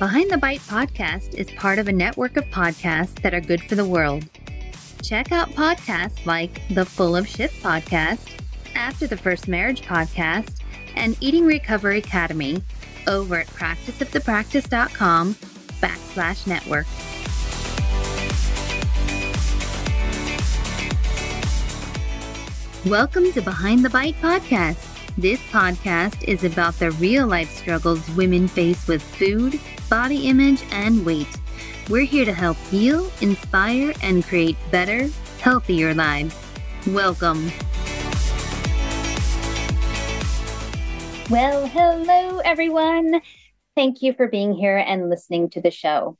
[0.00, 3.76] Behind the Bite podcast is part of a network of podcasts that are good for
[3.76, 4.24] the world.
[5.04, 8.28] Check out podcasts like the Full of Shit podcast,
[8.74, 10.56] After the First Marriage podcast,
[10.96, 12.60] and Eating Recovery Academy
[13.06, 15.34] over at practiceofthepractice.com
[15.80, 16.86] backslash network.
[22.90, 24.90] Welcome to Behind the Bite podcast.
[25.16, 31.04] This podcast is about the real life struggles women face with food, body image, and
[31.04, 31.28] weight.
[31.88, 35.08] We're here to help you inspire, and create better,
[35.40, 36.34] healthier lives.
[36.86, 37.50] Welcome.
[41.30, 43.22] Well, hello, everyone.
[43.74, 46.18] Thank you for being here and listening to the show.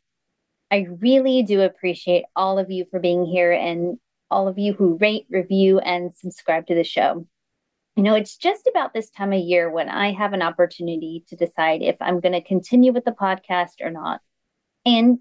[0.71, 3.99] I really do appreciate all of you for being here and
[4.31, 7.27] all of you who rate, review, and subscribe to the show.
[7.97, 11.37] You know, it's just about this time of year when I have an opportunity to
[11.37, 14.21] decide if I'm going to continue with the podcast or not.
[14.85, 15.19] And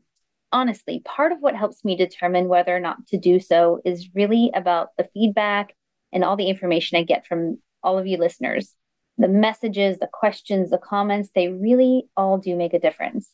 [0.52, 4.52] honestly, part of what helps me determine whether or not to do so is really
[4.56, 5.76] about the feedback
[6.12, 8.74] and all the information I get from all of you listeners.
[9.20, 13.32] The messages, the questions, the comments, they really all do make a difference.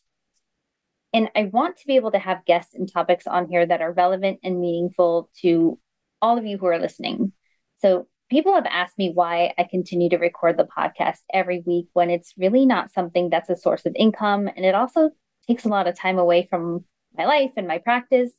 [1.12, 3.92] And I want to be able to have guests and topics on here that are
[3.92, 5.78] relevant and meaningful to
[6.22, 7.32] all of you who are listening.
[7.80, 12.10] So people have asked me why I continue to record the podcast every week when
[12.10, 14.48] it's really not something that's a source of income.
[14.48, 15.10] And it also
[15.46, 16.84] takes a lot of time away from
[17.16, 18.32] my life and my practice.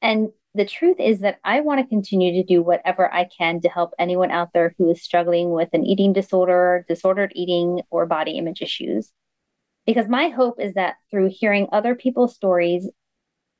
[0.00, 3.68] And the truth is that I want to continue to do whatever I can to
[3.68, 8.38] help anyone out there who is struggling with an eating disorder, disordered eating, or body
[8.38, 9.10] image issues.
[9.86, 12.88] Because my hope is that through hearing other people's stories,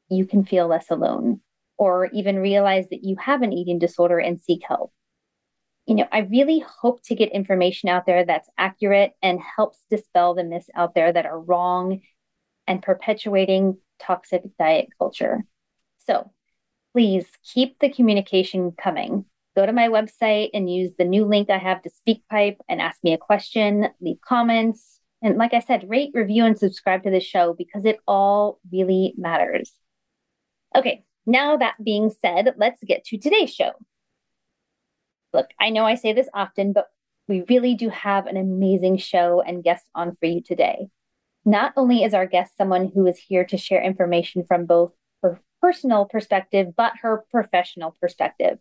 [0.09, 1.41] you can feel less alone
[1.77, 4.93] or even realize that you have an eating disorder and seek help
[5.87, 10.35] you know, I really hope to get information out there that's accurate and helps dispel
[10.35, 12.01] the myths out there that are wrong
[12.67, 15.45] and perpetuating toxic diet culture.
[16.07, 16.31] So
[16.93, 19.25] please keep the communication coming.
[19.57, 23.03] Go to my website and use the new link I have to SpeakPipe and ask
[23.03, 25.01] me a question, leave comments.
[25.21, 29.15] And like I said, rate, review, and subscribe to the show because it all really
[29.17, 29.73] matters.
[30.75, 33.73] Okay, now that being said, let's get to today's show.
[35.33, 36.89] Look, I know I say this often, but
[37.29, 40.89] we really do have an amazing show and guest on for you today.
[41.45, 44.93] Not only is our guest someone who is here to share information from both
[45.23, 48.59] her personal perspective, but her professional perspective.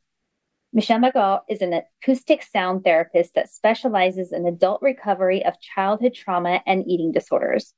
[0.73, 6.61] Michelle McGough is an acoustic sound therapist that specializes in adult recovery of childhood trauma
[6.65, 7.73] and eating disorders.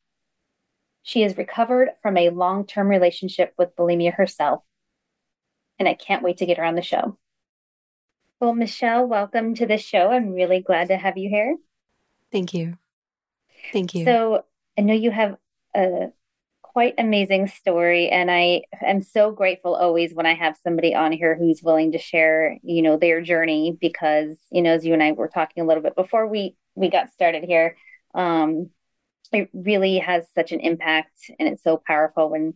[1.02, 4.64] She has recovered from a long term relationship with bulimia herself,
[5.80, 7.18] and I can't wait to get her on the show.
[8.44, 10.12] Well, Michelle, welcome to the show.
[10.12, 11.56] I'm really glad to have you here.
[12.30, 12.78] Thank you.
[13.72, 14.04] Thank you.
[14.04, 14.44] So,
[14.78, 15.38] I know you have
[15.74, 16.08] a
[16.62, 21.38] quite amazing story and I am so grateful always when I have somebody on here
[21.38, 25.14] who's willing to share, you know, their journey because, you know, as you and I
[25.14, 27.78] were talking a little bit before we we got started here,
[28.14, 28.72] um
[29.32, 32.56] it really has such an impact and it's so powerful when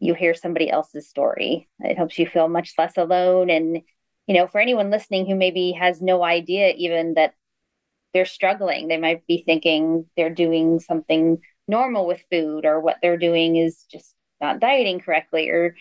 [0.00, 1.68] you hear somebody else's story.
[1.78, 3.82] It helps you feel much less alone and
[4.28, 7.32] you know, for anyone listening who maybe has no idea even that
[8.12, 13.16] they're struggling, they might be thinking they're doing something normal with food or what they're
[13.16, 15.74] doing is just not dieting correctly or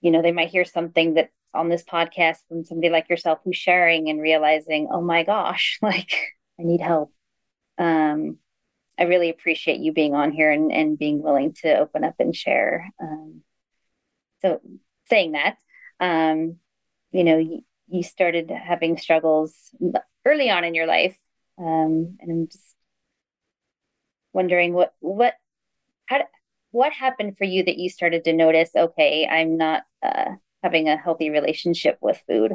[0.00, 3.56] you know, they might hear something that on this podcast from somebody like yourself who's
[3.56, 6.12] sharing and realizing, oh my gosh, like
[6.60, 7.10] I need help.
[7.78, 8.36] Um,
[8.98, 12.36] I really appreciate you being on here and, and being willing to open up and
[12.36, 12.90] share.
[13.00, 13.40] Um,
[14.42, 14.60] so
[15.08, 15.56] saying that,
[16.00, 16.58] um,
[17.14, 19.54] you know you, you started having struggles
[20.26, 21.16] early on in your life
[21.58, 22.74] um, and i'm just
[24.32, 25.34] wondering what what
[26.06, 26.20] how
[26.72, 30.32] what happened for you that you started to notice okay i'm not uh,
[30.64, 32.54] having a healthy relationship with food?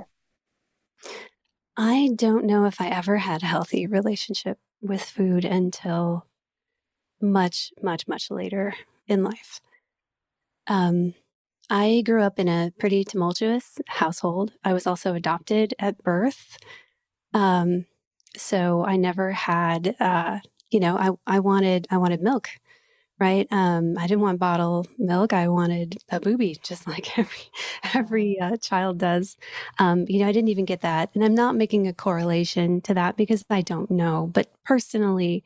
[1.78, 6.25] I don't know if i ever had a healthy relationship with food until
[7.22, 8.74] much much much later
[9.07, 9.62] in life.
[10.68, 11.13] Um
[11.69, 14.54] I grew up in a pretty tumultuous household.
[14.63, 16.57] I was also adopted at birth.
[17.33, 17.86] Um,
[18.36, 20.39] so I never had, uh,
[20.71, 22.50] you know, I, I wanted, I wanted milk,
[23.19, 23.48] right?
[23.51, 25.31] Um, I didn't want bottle milk.
[25.31, 27.51] I wanted a booby, just like every,
[27.94, 29.38] every uh, child does.
[29.77, 31.12] Um, you know, I didn't even get that.
[31.13, 34.30] And I'm not making a correlation to that because I don't know.
[34.33, 35.44] But personally,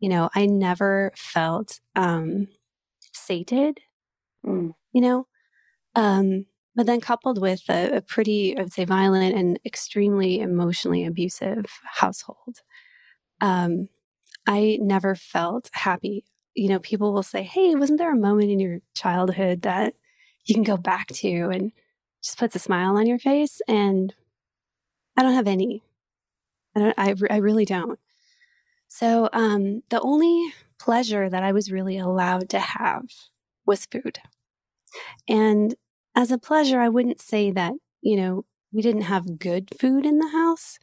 [0.00, 2.48] you know, I never felt um,
[3.12, 3.78] sated,
[4.44, 4.74] mm.
[4.92, 5.26] you know,
[5.94, 11.04] um, but then coupled with a, a, pretty, I would say, violent and extremely emotionally
[11.04, 12.62] abusive household,
[13.40, 13.88] um,
[14.46, 16.24] I never felt happy
[16.54, 19.94] you know, people will say, Hey, wasn't there a moment in your childhood that
[20.44, 21.72] you can go back to and
[22.22, 23.60] just puts a smile on your face?
[23.68, 24.14] And
[25.16, 25.82] I don't have any.
[26.74, 27.98] I don't, I, I really don't.
[28.88, 33.04] So, um, the only pleasure that I was really allowed to have
[33.64, 34.18] was food.
[35.28, 35.74] And
[36.14, 40.18] as a pleasure, I wouldn't say that, you know, we didn't have good food in
[40.18, 40.78] the house.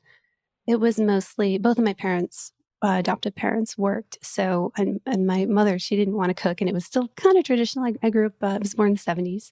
[0.67, 4.17] It was mostly both of my parents uh, adoptive parents worked.
[4.21, 7.37] So, and, and my mother, she didn't want to cook, and it was still kind
[7.37, 7.85] of traditional.
[7.85, 9.51] I, I grew up, uh, I was born in the 70s,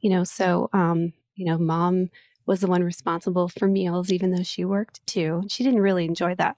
[0.00, 2.10] you know, so, um, you know, mom
[2.46, 5.42] was the one responsible for meals, even though she worked too.
[5.48, 6.56] She didn't really enjoy that.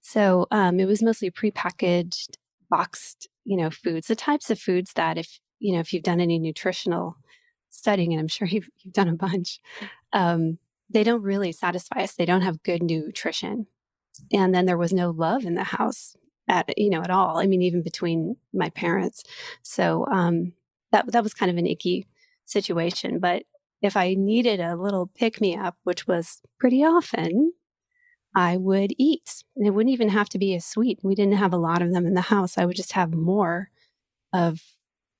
[0.00, 2.36] So, um, it was mostly prepackaged,
[2.70, 6.20] boxed, you know, foods, the types of foods that if, you know, if you've done
[6.20, 7.16] any nutritional
[7.68, 9.60] studying, and I'm sure you've, you've done a bunch,
[10.12, 10.58] um,
[10.90, 12.14] they don't really satisfy us.
[12.14, 13.66] They don't have good nutrition.
[14.32, 16.16] And then there was no love in the house
[16.48, 19.24] at you know at all i mean even between my parents.
[19.62, 20.52] So um
[20.92, 22.06] that that was kind of an icky
[22.44, 23.42] situation but
[23.82, 27.52] if i needed a little pick me up which was pretty often
[28.36, 29.42] i would eat.
[29.56, 31.00] It wouldn't even have to be a sweet.
[31.02, 32.58] We didn't have a lot of them in the house.
[32.58, 33.70] I would just have more
[34.32, 34.60] of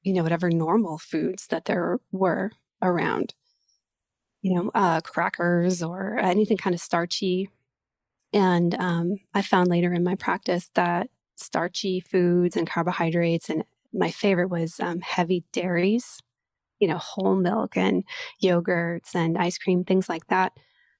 [0.06, 3.34] you know whatever normal foods that there were around
[4.42, 7.50] you know uh, crackers or anything kind of starchy
[8.32, 14.10] and um, I found later in my practice that starchy foods and carbohydrates, and my
[14.10, 16.20] favorite was um, heavy dairies,
[16.80, 18.04] you know, whole milk and
[18.42, 20.52] yogurts and ice cream, things like that,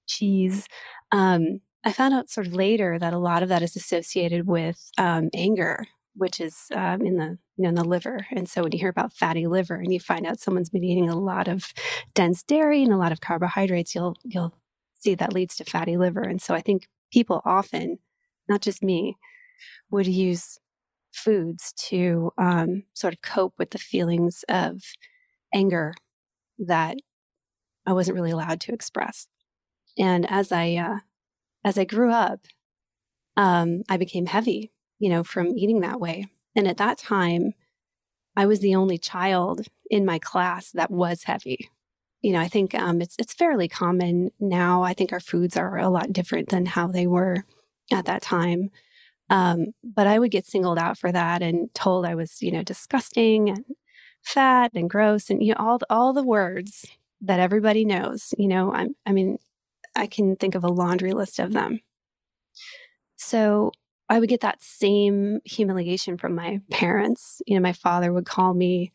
[0.07, 0.67] cheese.
[1.13, 4.91] Um, I found out sort of later that a lot of that is associated with
[4.99, 5.87] um, anger,
[6.17, 8.27] which is um, in the you know in the liver.
[8.31, 11.09] And so when you hear about fatty liver and you find out someone's been eating
[11.09, 11.73] a lot of
[12.15, 14.55] dense dairy and a lot of carbohydrates, you'll you'll
[14.93, 16.23] see that leads to fatty liver.
[16.23, 17.99] And so I think people often,
[18.49, 19.17] not just me,
[19.91, 20.59] would use
[21.13, 24.83] foods to um, sort of cope with the feelings of
[25.55, 25.95] anger
[26.59, 26.97] that
[27.87, 29.29] I wasn't really allowed to express.
[29.99, 30.99] And as I uh,
[31.65, 32.41] as I grew up,
[33.37, 36.27] um, I became heavy, you know, from eating that way.
[36.55, 37.55] And at that time,
[38.37, 41.71] I was the only child in my class that was heavy
[42.27, 44.83] you know, I think um, it's it's fairly common now.
[44.83, 47.45] I think our foods are a lot different than how they were
[47.93, 48.71] at that time.
[49.31, 52.65] Um, but I would get singled out for that and told I was, you know,
[52.65, 53.65] disgusting and
[54.23, 56.85] fat and gross and you know all the, all the words
[57.21, 58.35] that everybody knows.
[58.39, 59.39] You know, I'm, I mean,
[59.95, 61.81] I can think of a laundry list of them.
[63.17, 63.73] So
[64.09, 67.43] I would get that same humiliation from my parents.
[67.47, 68.93] You know, my father would call me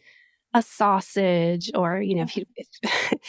[0.53, 2.67] a sausage or you know if you if,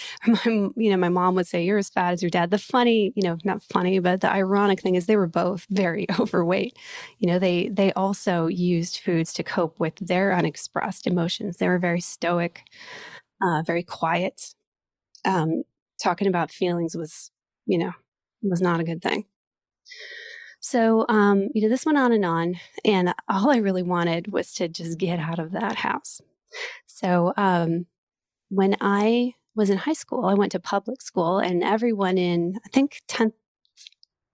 [0.26, 2.50] my, you know my mom would say you're as fat as your dad.
[2.50, 6.06] The funny you know not funny but the ironic thing is they were both very
[6.20, 6.76] overweight.
[7.18, 11.58] You know they they also used foods to cope with their unexpressed emotions.
[11.58, 12.62] They were very stoic
[13.42, 14.54] uh, very quiet.
[15.24, 15.64] Um,
[16.02, 17.30] talking about feelings was
[17.66, 17.92] you know
[18.42, 19.26] was not a good thing
[20.64, 22.54] so um, you know this went on and on
[22.84, 26.20] and all i really wanted was to just get out of that house
[26.86, 27.86] so um,
[28.48, 32.68] when I was in high school, I went to public school, and everyone in, I
[32.68, 33.32] think, 10th,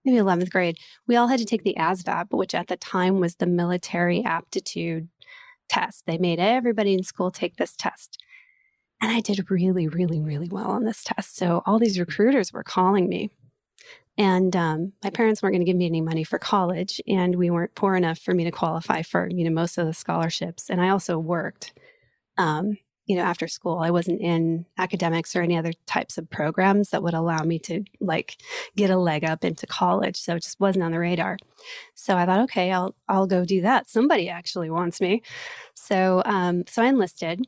[0.05, 0.77] maybe 11th grade,
[1.07, 5.09] we all had to take the ASVAB, which at the time was the military aptitude
[5.69, 6.05] test.
[6.07, 8.23] They made everybody in school take this test.
[9.01, 11.37] And I did really, really, really well on this test.
[11.37, 13.31] So all these recruiters were calling me.
[14.19, 17.51] And um, my parents weren't going to give me any money for college, and we
[17.51, 20.69] weren't poor enough for me to qualify for, you know, most of the scholarships.
[20.69, 21.73] And I also worked
[22.37, 23.79] um, you know, after school.
[23.79, 27.83] I wasn't in academics or any other types of programs that would allow me to
[28.01, 28.37] like
[28.77, 30.17] get a leg up into college.
[30.17, 31.39] So it just wasn't on the radar.
[31.95, 33.89] So I thought, okay, I'll I'll go do that.
[33.89, 35.23] Somebody actually wants me.
[35.75, 37.47] So um, so I enlisted,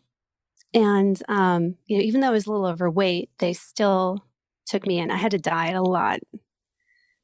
[0.73, 4.25] and um, you know, even though I was a little overweight, they still
[4.67, 5.11] took me in.
[5.11, 6.21] I had to diet a lot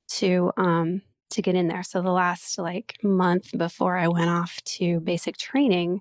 [0.08, 1.82] to um to get in there.
[1.82, 6.00] So the last like month before I went off to basic training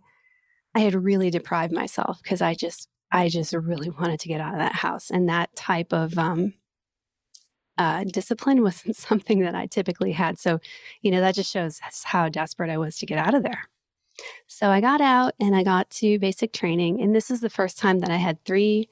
[0.76, 4.54] I had really deprived myself because I just I just really wanted to get out
[4.54, 5.10] of that house.
[5.10, 6.54] And that type of um,
[7.78, 10.38] uh, discipline wasn't something that I typically had.
[10.38, 10.60] So,
[11.02, 13.70] you know, that just shows how desperate I was to get out of there.
[14.48, 17.02] So I got out and I got to basic training.
[17.02, 18.90] And this is the first time that I had three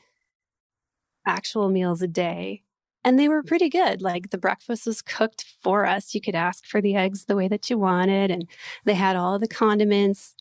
[1.26, 2.63] actual meals a day.
[3.06, 4.02] And they were pretty good.
[4.02, 6.16] Like the breakfast was cooked for us.
[6.16, 8.48] You could ask for the eggs the way that you wanted, and
[8.86, 10.36] they had all the condiments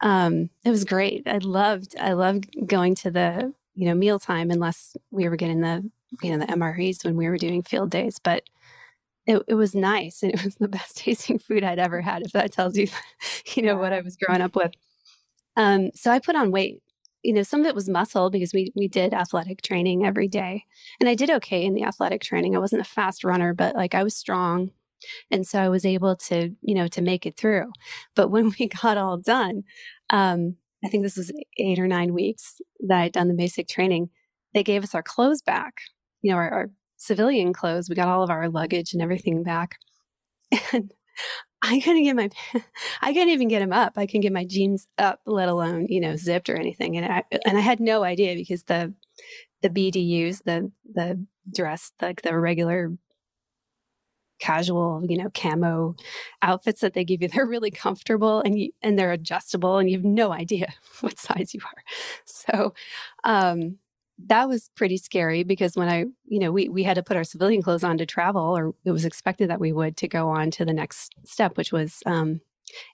[0.00, 1.26] um, it was great.
[1.26, 5.88] I loved I loved going to the you know mealtime unless we were getting the
[6.22, 8.44] you know the MREs when we were doing field days, but
[9.26, 12.22] it, it was nice and it was the best tasting food I'd ever had.
[12.22, 12.88] If that tells you,
[13.54, 14.72] you know, what I was growing up with.
[15.56, 16.82] Um, so I put on weight.
[17.24, 20.64] You know, some of it was muscle because we we did athletic training every day,
[21.00, 22.54] and I did okay in the athletic training.
[22.54, 24.70] I wasn't a fast runner, but like I was strong,
[25.30, 27.72] and so I was able to you know to make it through.
[28.14, 29.64] But when we got all done,
[30.10, 34.10] um, I think this was eight or nine weeks that I'd done the basic training.
[34.52, 35.74] They gave us our clothes back,
[36.22, 37.88] you know, our, our civilian clothes.
[37.88, 39.76] We got all of our luggage and everything back.
[40.72, 40.92] And
[41.64, 42.28] I couldn't get my,
[43.00, 43.94] I couldn't even get them up.
[43.96, 46.96] I can get my jeans up, let alone, you know, zipped or anything.
[46.96, 48.92] And I, and I had no idea because the,
[49.62, 52.92] the BDUs, the, the dress, like the regular
[54.40, 55.94] casual, you know, camo
[56.42, 59.96] outfits that they give you, they're really comfortable and you, and they're adjustable and you
[59.96, 61.82] have no idea what size you are.
[62.26, 62.74] So,
[63.24, 63.78] um,
[64.18, 67.24] that was pretty scary because when I, you know, we, we had to put our
[67.24, 70.50] civilian clothes on to travel, or it was expected that we would to go on
[70.52, 72.40] to the next step, which was um,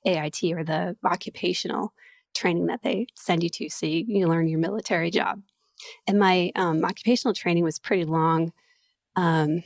[0.07, 1.93] AIT or the occupational
[2.35, 3.69] training that they send you to.
[3.69, 5.43] So you, you learn your military job.
[6.07, 8.53] And my um, occupational training was pretty long.
[9.17, 9.63] Um,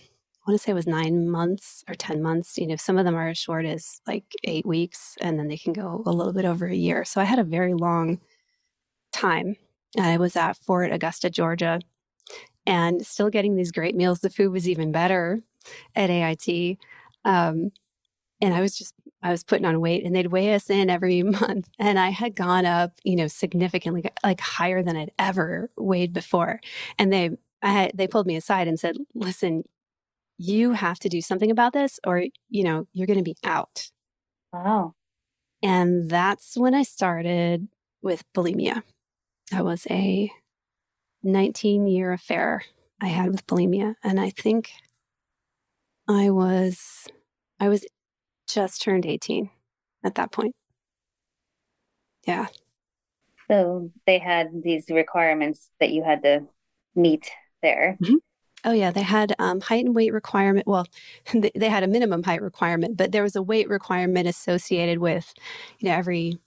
[0.46, 2.58] I want to say it was nine months or 10 months.
[2.58, 5.56] You know, some of them are as short as like eight weeks, and then they
[5.56, 7.04] can go a little bit over a year.
[7.04, 8.20] So I had a very long
[9.12, 9.56] time
[9.98, 11.80] I was at Fort Augusta, Georgia,
[12.66, 14.20] and still getting these great meals.
[14.20, 15.42] The food was even better
[15.94, 16.78] at AIT.
[17.24, 17.70] Um,
[18.40, 21.22] and I was just, I was putting on weight and they'd weigh us in every
[21.22, 21.68] month.
[21.78, 26.60] And I had gone up, you know, significantly, like higher than I'd ever weighed before.
[26.98, 27.30] And they,
[27.62, 29.64] I had, they pulled me aside and said, listen,
[30.36, 33.90] you have to do something about this or, you know, you're going to be out.
[34.52, 34.94] Wow.
[35.62, 37.68] And that's when I started
[38.02, 38.82] with bulimia.
[39.50, 40.30] That was a
[41.22, 42.62] 19 year affair
[43.00, 43.94] I had with bulimia.
[44.02, 44.70] And I think
[46.08, 47.06] I was,
[47.60, 47.84] I was
[48.46, 49.50] just turned 18
[50.04, 50.54] at that point.
[52.26, 52.46] Yeah.
[53.48, 56.46] So they had these requirements that you had to
[56.94, 57.30] meet
[57.62, 57.98] there.
[58.02, 58.16] Mm-hmm.
[58.66, 60.66] Oh yeah, they had um, height and weight requirement.
[60.66, 60.86] Well,
[61.54, 65.34] they had a minimum height requirement, but there was a weight requirement associated with,
[65.78, 66.38] you know, every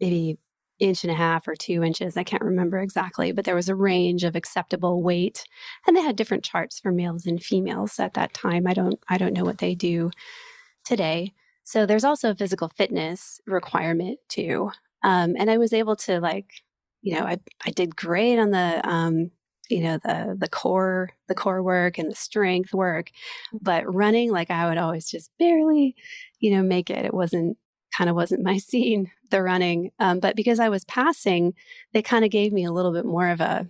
[0.00, 0.38] maybe
[0.78, 2.16] inch and a half or two inches.
[2.16, 5.44] I can't remember exactly, but there was a range of acceptable weight.
[5.86, 8.66] And they had different charts for males and females at that time.
[8.66, 10.10] I don't I don't know what they do
[10.84, 11.32] today.
[11.64, 14.70] So there's also a physical fitness requirement too.
[15.02, 16.46] Um, and I was able to like,
[17.02, 19.30] you know, I, I did great on the um,
[19.68, 23.10] you know the the core the core work and the strength work
[23.60, 25.96] but running like i would always just barely
[26.38, 27.58] you know make it it wasn't
[27.96, 29.90] kind of wasn't my scene, the running.
[29.98, 31.54] Um, but because I was passing,
[31.92, 33.68] they kind of gave me a little bit more of a,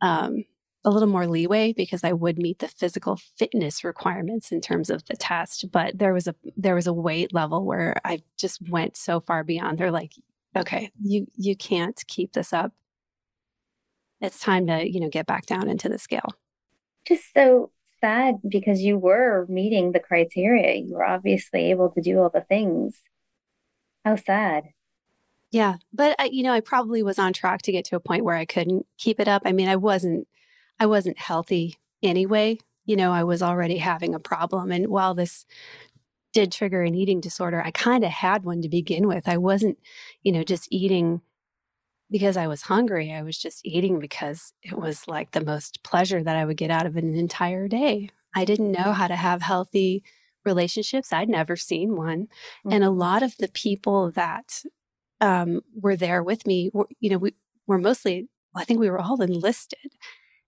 [0.00, 0.44] um,
[0.84, 5.04] a little more leeway because I would meet the physical fitness requirements in terms of
[5.06, 5.70] the test.
[5.70, 9.44] But there was a there was a weight level where I just went so far
[9.44, 9.78] beyond.
[9.78, 10.12] They're like,
[10.56, 12.72] okay, you you can't keep this up.
[14.20, 16.34] It's time to you know get back down into the scale.
[17.06, 17.70] Just so
[18.00, 20.76] sad because you were meeting the criteria.
[20.76, 23.02] You were obviously able to do all the things.
[24.04, 24.70] How sad.
[25.50, 28.24] Yeah, but I, you know, I probably was on track to get to a point
[28.24, 29.42] where I couldn't keep it up.
[29.44, 30.28] I mean, I wasn't
[30.78, 32.58] I wasn't healthy anyway.
[32.84, 35.44] You know, I was already having a problem and while this
[36.32, 39.28] did trigger an eating disorder, I kind of had one to begin with.
[39.28, 39.78] I wasn't,
[40.22, 41.20] you know, just eating
[42.10, 43.12] because I was hungry.
[43.12, 46.70] I was just eating because it was like the most pleasure that I would get
[46.70, 48.10] out of an entire day.
[48.34, 48.92] I didn't know mm-hmm.
[48.92, 50.04] how to have healthy
[50.44, 51.12] relationships.
[51.12, 52.22] I'd never seen one.
[52.22, 52.72] Mm-hmm.
[52.72, 54.62] And a lot of the people that
[55.20, 57.34] um, were there with me, were, you know, we
[57.66, 59.92] were mostly, I think we were all enlisted.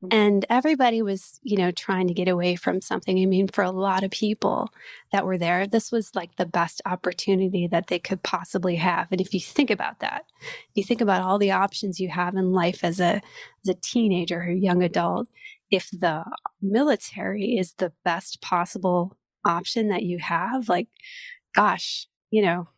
[0.02, 0.18] Mm-hmm.
[0.18, 3.18] And everybody was, you know, trying to get away from something.
[3.18, 4.70] I mean, for a lot of people
[5.12, 9.08] that were there, this was like the best opportunity that they could possibly have.
[9.12, 10.24] And if you think about that,
[10.74, 13.22] you think about all the options you have in life as a
[13.64, 15.28] as a teenager or young adult,
[15.70, 16.24] if the
[16.60, 20.88] military is the best possible option that you have, like
[21.54, 22.68] gosh, you know,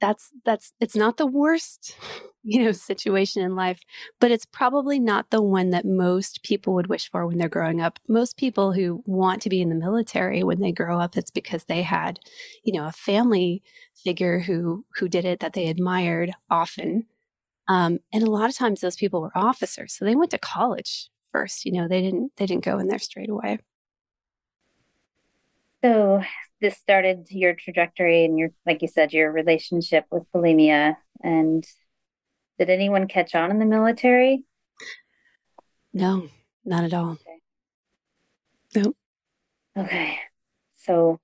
[0.00, 1.96] that's that's it's not the worst
[2.44, 3.80] you know situation in life
[4.20, 7.80] but it's probably not the one that most people would wish for when they're growing
[7.80, 7.98] up.
[8.08, 11.64] Most people who want to be in the military when they grow up it's because
[11.64, 12.18] they had
[12.64, 13.62] you know a family
[14.04, 17.06] figure who who did it that they admired often.
[17.68, 21.10] Um, and a lot of times those people were officers so they went to college
[21.32, 23.58] first you know they didn't they didn't go in there straight away
[25.82, 26.22] so
[26.60, 30.96] this started your trajectory and your, like you said, your relationship with bulimia.
[31.22, 31.64] And
[32.58, 34.44] did anyone catch on in the military?
[35.92, 36.28] No,
[36.64, 37.12] not at all.
[37.12, 37.38] Okay.
[38.74, 38.96] Nope.
[39.76, 40.18] Okay.
[40.78, 41.20] So,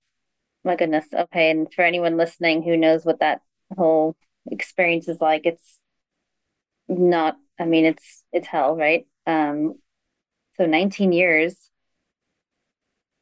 [0.63, 1.07] my goodness.
[1.13, 1.51] Okay.
[1.51, 3.41] And for anyone listening who knows what that
[3.77, 4.17] whole
[4.51, 5.43] experience is like.
[5.45, 5.81] It's
[6.89, 9.07] not, I mean, it's it's hell, right?
[9.27, 9.77] Um,
[10.57, 11.57] so 19 years.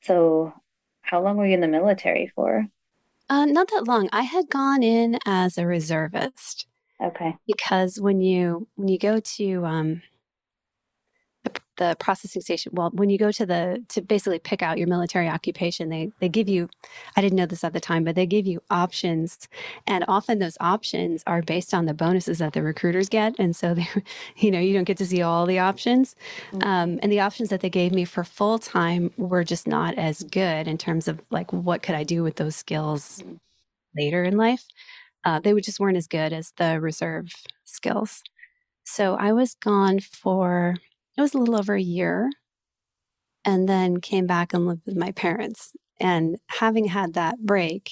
[0.03, 0.53] So
[1.13, 2.67] how long were you in the military for?
[3.29, 4.09] Uh, not that long.
[4.13, 6.67] I had gone in as a reservist.
[7.05, 7.37] Okay.
[7.47, 10.03] Because when you when you go to um,
[11.77, 15.29] the processing station well when you go to the to basically pick out your military
[15.29, 16.69] occupation they they give you
[17.17, 19.49] i didn't know this at the time but they give you options.
[19.87, 23.35] And often those options are based on the bonuses that the recruiters get.
[23.39, 23.87] And so they
[24.37, 26.17] you know you don't get to see all the options.
[26.53, 26.69] Mm-hmm.
[26.69, 30.23] um, and the options that they gave me for full time were just not as
[30.25, 33.35] good in terms of like what could i do with those skills mm-hmm.
[33.97, 34.65] later in life?
[35.25, 37.29] Uh, they would just weren't as good as the reserve
[37.65, 38.23] skills.
[38.85, 40.77] So i was gone for
[41.17, 42.31] it was a little over a year
[43.45, 45.73] and then came back and lived with my parents.
[46.01, 47.91] And having had that break,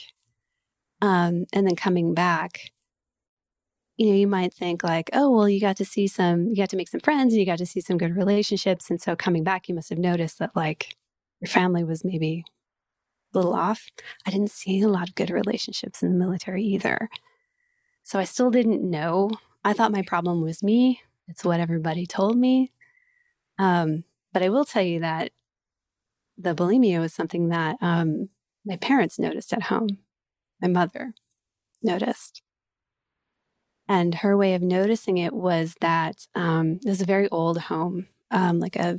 [1.02, 2.70] um, and then coming back,
[3.96, 6.70] you know, you might think like, oh, well, you got to see some, you got
[6.70, 8.90] to make some friends and you got to see some good relationships.
[8.90, 10.96] And so coming back, you must have noticed that like
[11.40, 12.44] your family was maybe
[13.34, 13.88] a little off.
[14.26, 17.10] I didn't see a lot of good relationships in the military either.
[18.02, 19.30] So I still didn't know.
[19.64, 21.00] I thought my problem was me.
[21.28, 22.72] It's what everybody told me.
[23.60, 25.32] Um, but I will tell you that
[26.38, 28.30] the bulimia was something that um,
[28.64, 29.98] my parents noticed at home.
[30.62, 31.12] My mother
[31.82, 32.42] noticed.
[33.86, 38.06] And her way of noticing it was that um, it was a very old home,
[38.30, 38.98] um, like a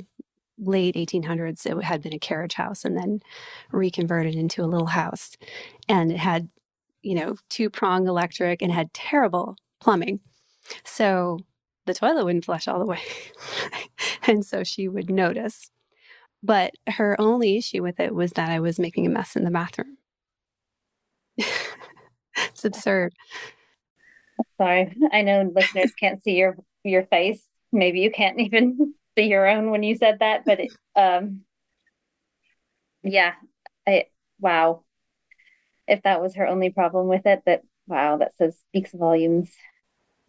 [0.58, 1.66] late 1800s.
[1.66, 3.20] It had been a carriage house and then
[3.72, 5.36] reconverted into a little house.
[5.88, 6.48] And it had,
[7.02, 10.20] you know, two prong electric and had terrible plumbing.
[10.84, 11.40] So
[11.86, 13.00] the toilet wouldn't flush all the way.
[14.26, 15.70] and so she would notice.
[16.42, 19.50] But her only issue with it was that I was making a mess in the
[19.50, 19.98] bathroom.
[21.36, 23.14] it's absurd.
[24.58, 24.94] Sorry.
[25.12, 27.42] I know listeners can't see your your face.
[27.70, 31.42] Maybe you can't even see your own when you said that, but it, um
[33.04, 33.34] yeah,
[33.86, 34.06] I
[34.40, 34.84] wow.
[35.88, 39.50] If that was her only problem with it, that wow, that says speaks volumes.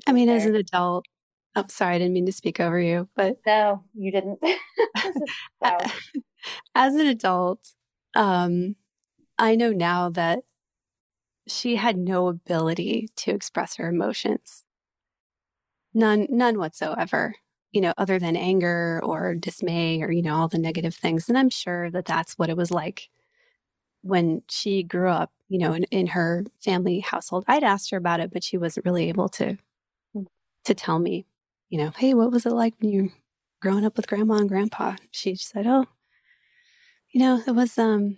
[0.05, 1.05] I mean, as an adult,
[1.55, 4.39] I'm oh, sorry, I didn't mean to speak over you, but no, you didn't.
[6.75, 7.73] As an adult,
[8.15, 8.75] um,
[9.37, 10.39] I know now that
[11.47, 14.63] she had no ability to express her emotions.
[15.93, 17.35] None, none whatsoever,
[17.71, 21.29] you know, other than anger or dismay or, you know, all the negative things.
[21.29, 23.09] And I'm sure that that's what it was like
[24.01, 27.43] when she grew up, you know, in, in her family household.
[27.47, 29.57] I'd asked her about it, but she wasn't really able to,
[30.13, 30.23] hmm.
[30.65, 31.25] to tell me
[31.73, 33.09] you know, hey, what was it like when you were
[33.59, 34.95] growing up with grandma and grandpa?
[35.09, 35.87] She said, oh,
[37.09, 38.17] you know, it was, um,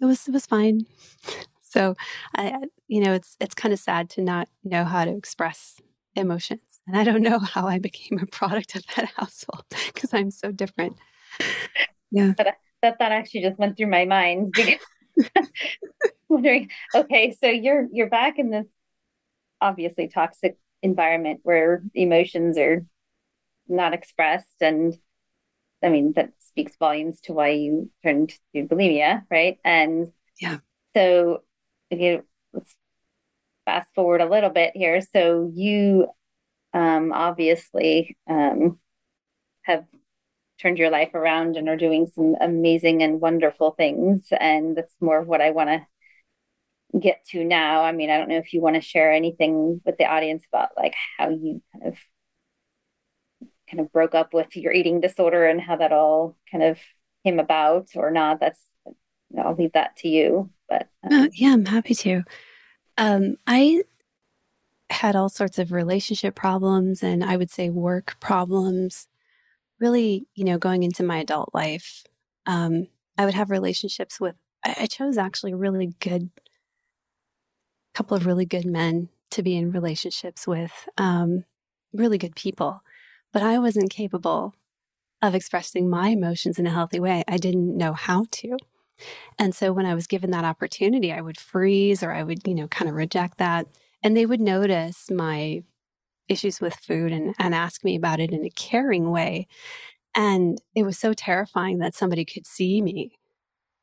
[0.00, 0.86] it was, it was fine.
[1.62, 1.94] so
[2.34, 2.56] I,
[2.88, 5.80] you know, it's, it's kind of sad to not know how to express
[6.16, 6.80] emotions.
[6.84, 10.50] And I don't know how I became a product of that household because I'm so
[10.50, 10.96] different.
[12.10, 12.32] Yeah.
[12.36, 14.80] But that, that actually just went through my mind because
[16.28, 18.66] wondering, okay, so you're, you're back in this
[19.60, 22.84] obviously toxic environment where emotions are
[23.68, 24.60] not expressed.
[24.60, 24.96] And
[25.82, 29.58] i mean that speaks volumes to why you turned to bulimia right?
[29.64, 30.58] And yeah.
[30.94, 31.42] so
[31.90, 32.74] you let's
[33.64, 35.00] fast forward a little bit here.
[35.00, 36.08] So you
[36.72, 38.78] um, obviously um,
[39.62, 39.84] have
[40.60, 44.28] turned your life around and are doing some amazing and wonderful things.
[44.38, 45.86] And that's more of what i want to
[46.98, 47.82] get to now.
[47.82, 50.70] I mean, I don't know if you want to share anything with the audience about
[50.76, 51.98] like how you kind of
[53.70, 56.78] kind of broke up with your eating disorder and how that all kind of
[57.24, 58.40] came about or not.
[58.40, 58.60] That's
[59.38, 60.50] I'll leave that to you.
[60.68, 62.22] But um, uh, yeah, I'm happy to.
[62.98, 63.82] Um, I
[64.90, 69.06] had all sorts of relationship problems and I would say work problems.
[69.78, 72.04] Really, you know, going into my adult life,
[72.46, 74.34] um, I would have relationships with.
[74.62, 76.28] I chose actually really good
[78.00, 81.44] couple of really good men to be in relationships with, um,
[81.92, 82.80] really good people.
[83.30, 84.54] But I wasn't capable
[85.20, 87.22] of expressing my emotions in a healthy way.
[87.28, 88.56] I didn't know how to.
[89.38, 92.54] And so when I was given that opportunity, I would freeze or I would, you
[92.54, 93.66] know, kind of reject that.
[94.02, 95.62] And they would notice my
[96.26, 99.46] issues with food and, and ask me about it in a caring way.
[100.14, 103.18] And it was so terrifying that somebody could see me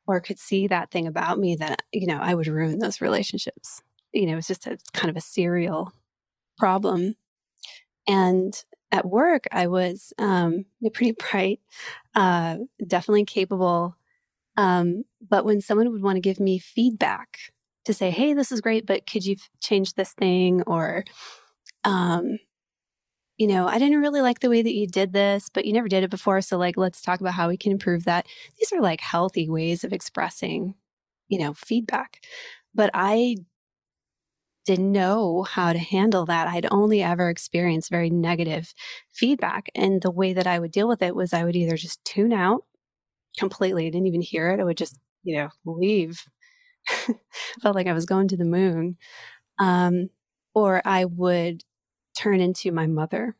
[0.08, 3.84] or could see that thing about me that, you know, I would ruin those relationships
[4.13, 5.93] you know, it was just a kind of a serial
[6.58, 7.15] problem.
[8.08, 8.54] And
[8.91, 11.60] at work, I was um, pretty bright,
[12.15, 13.96] uh, definitely capable.
[14.56, 17.38] Um, but when someone would want to give me feedback
[17.86, 20.63] to say, hey, this is great, but could you change this thing?
[20.63, 21.04] Or,
[21.84, 22.39] um,
[23.38, 25.88] you know, I didn't really like the way that you did this, but you never
[25.88, 26.41] did it before.
[26.41, 28.26] So, like, let's talk about how we can improve that.
[28.60, 30.74] These are like healthy ways of expressing,
[31.28, 32.22] you know, feedback.
[32.74, 33.38] But I
[34.67, 36.47] didn't know how to handle that.
[36.47, 38.73] I'd only ever experienced very negative
[39.13, 39.69] feedback.
[39.73, 42.34] And the way that I would deal with it was I would either just tune
[42.34, 42.65] out
[43.38, 44.60] completely, I didn't even hear it.
[44.60, 46.21] I would just, you know, leave.
[47.62, 48.97] Felt like I was going to the moon.
[49.58, 50.10] Um,
[50.53, 51.63] or I would
[52.17, 53.38] turn into my mother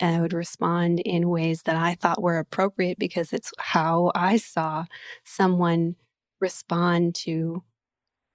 [0.00, 4.38] and I would respond in ways that I thought were appropriate because it's how I
[4.38, 4.86] saw
[5.24, 5.94] someone
[6.40, 7.62] respond to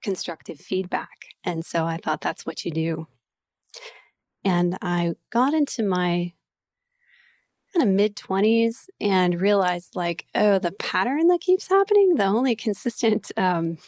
[0.04, 1.34] constructive feedback.
[1.44, 3.08] And so I thought that's what you do.
[4.44, 6.34] And I got into my
[7.72, 12.54] kind of mid 20s and realized, like, oh, the pattern that keeps happening, the only
[12.54, 13.78] consistent um,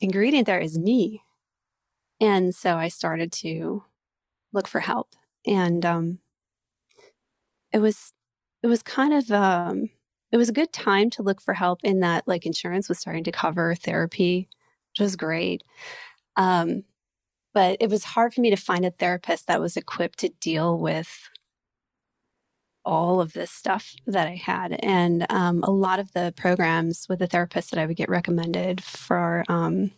[0.00, 1.22] ingredient there is me.
[2.20, 3.84] And so I started to
[4.54, 5.14] look for help.
[5.46, 6.18] And um,
[7.70, 8.14] it was,
[8.62, 9.90] it was kind of, um,
[10.32, 13.24] it was a good time to look for help in that like insurance was starting
[13.24, 14.48] to cover therapy
[14.98, 15.62] which was great.
[16.36, 16.84] Um,
[17.54, 20.78] but it was hard for me to find a therapist that was equipped to deal
[20.78, 21.30] with
[22.84, 24.78] all of this stuff that I had.
[24.82, 28.82] And um, a lot of the programs with the therapist that I would get recommended
[28.82, 29.92] for, um,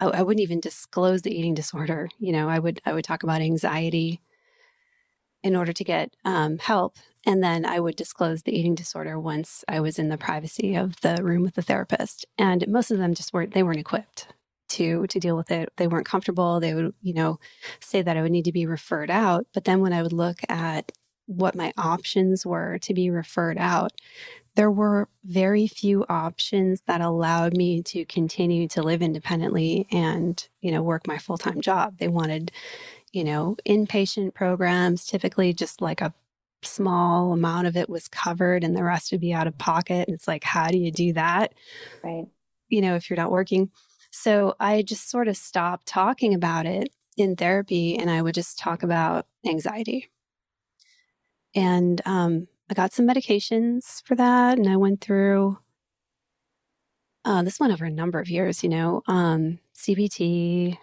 [0.00, 2.08] I, I, wouldn't even disclose the eating disorder.
[2.18, 4.20] You know, I would I would talk about anxiety
[5.42, 9.64] in order to get um, help, and then I would disclose the eating disorder once
[9.68, 12.26] I was in the privacy of the room with the therapist.
[12.38, 14.28] And most of them just weren't, they weren't equipped
[14.70, 15.70] to to deal with it.
[15.76, 16.60] They weren't comfortable.
[16.60, 17.38] They would, you know,
[17.80, 19.46] say that I would need to be referred out.
[19.52, 20.92] But then when I would look at
[21.26, 23.92] what my options were to be referred out,
[24.56, 30.70] there were very few options that allowed me to continue to live independently and, you
[30.70, 31.98] know, work my full-time job.
[31.98, 32.52] They wanted,
[33.12, 36.14] you know, inpatient programs, typically just like a
[36.66, 40.08] small amount of it was covered and the rest would be out of pocket.
[40.08, 41.54] And it's like, how do you do that?
[42.02, 42.26] Right.
[42.68, 43.70] You know, if you're not working.
[44.10, 48.58] So I just sort of stopped talking about it in therapy and I would just
[48.58, 50.10] talk about anxiety.
[51.54, 55.58] And um, I got some medications for that and I went through
[57.24, 60.76] uh, this went over a number of years, you know, um, CBT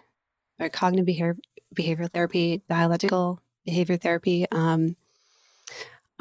[0.59, 1.37] or cognitive behavior,
[1.75, 4.95] behavioral therapy, dialectical behavior therapy, um,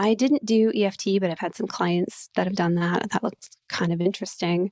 [0.00, 3.10] I didn't do EFT, but I've had some clients that have done that.
[3.10, 4.70] That looked kind of interesting.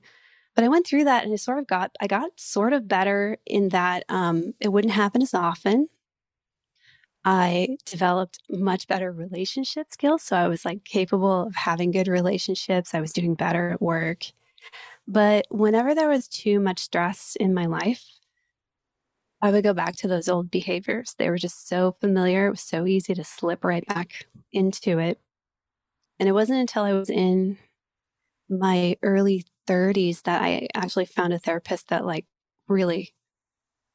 [0.55, 3.37] But I went through that and I sort of got, I got sort of better
[3.45, 5.87] in that um, it wouldn't happen as often.
[7.23, 10.23] I developed much better relationship skills.
[10.23, 12.95] So I was like capable of having good relationships.
[12.95, 14.23] I was doing better at work.
[15.07, 18.03] But whenever there was too much stress in my life,
[19.41, 21.15] I would go back to those old behaviors.
[21.17, 22.47] They were just so familiar.
[22.47, 25.19] It was so easy to slip right back into it.
[26.19, 27.57] And it wasn't until I was in
[28.49, 32.25] my early 30s that I actually found a therapist that like
[32.67, 33.13] really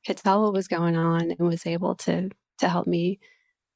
[0.06, 3.18] could tell what was going on and was able to to help me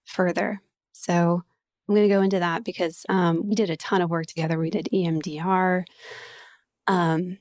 [0.05, 0.63] further.
[0.93, 1.43] So
[1.89, 4.59] I'm going to go into that because um, we did a ton of work together.
[4.59, 5.85] We did EMDR.
[6.87, 7.39] Um,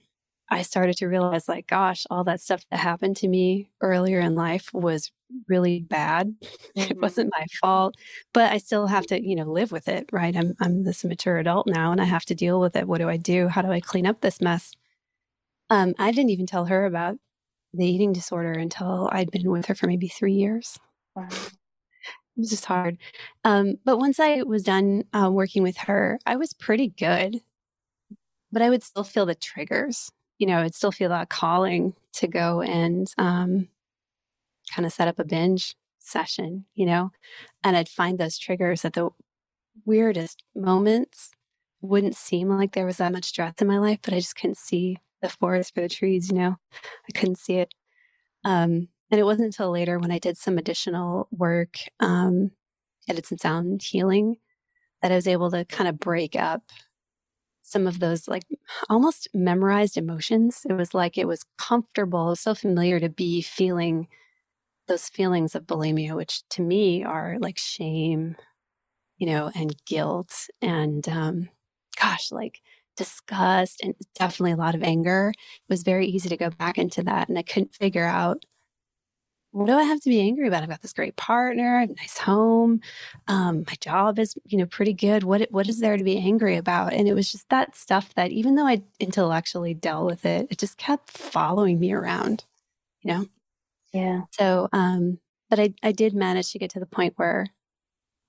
[0.50, 4.36] I started to realize, like, gosh, all that stuff that happened to me earlier in
[4.36, 5.12] life was
[5.48, 6.36] really bad.
[6.78, 6.92] Mm-hmm.
[6.92, 7.96] It wasn't my fault,
[8.36, 10.38] but I still have to, you know, live with it, right?
[10.38, 12.88] I'm I'm this mature adult now, and I have to deal with it.
[12.88, 13.48] What do I do?
[13.48, 14.76] How do I clean up this mess?
[15.72, 17.18] Um, I didn't even tell her about
[17.74, 20.78] the eating disorder until I'd been with her for maybe three years.
[21.16, 21.30] Wow.
[21.32, 23.00] It was just hard.
[23.44, 27.42] Um, but once I was done uh, working with her, I was pretty good,
[28.52, 32.28] but I would still feel the triggers you know, I'd still feel that calling to
[32.28, 33.68] go and um,
[34.74, 37.12] kind of set up a binge session, you know,
[37.64, 39.10] and I'd find those triggers at the
[39.86, 41.32] weirdest moments.
[41.82, 44.58] Wouldn't seem like there was that much stress in my life, but I just couldn't
[44.58, 47.74] see the forest for the trees, you know, I couldn't see it.
[48.44, 52.52] Um, and it wasn't until later when I did some additional work, um,
[53.10, 54.38] I did some sound healing
[55.02, 56.64] that I was able to kind of break up
[57.68, 58.44] some of those like
[58.90, 60.62] almost memorized emotions.
[60.70, 64.08] It was like it was comfortable, so familiar to be feeling
[64.88, 68.36] those feelings of bulimia, which to me are like shame,
[69.18, 71.50] you know, and guilt and, um,
[72.02, 72.62] gosh, like
[72.98, 75.32] disgust and definitely a lot of anger.
[75.38, 77.30] It was very easy to go back into that.
[77.30, 78.46] And I couldn't figure out
[79.58, 80.62] what do I have to be angry about?
[80.62, 82.80] I've got this great partner, a nice home,
[83.28, 85.24] um, my job is, you know, pretty good.
[85.24, 86.94] What what is there to be angry about?
[86.94, 90.60] And it was just that stuff that even though I intellectually dealt with it, it
[90.60, 92.46] just kept following me around,
[93.02, 93.26] you know?
[93.94, 94.22] Yeah.
[94.32, 97.48] So um, but I, I did manage to get to the point where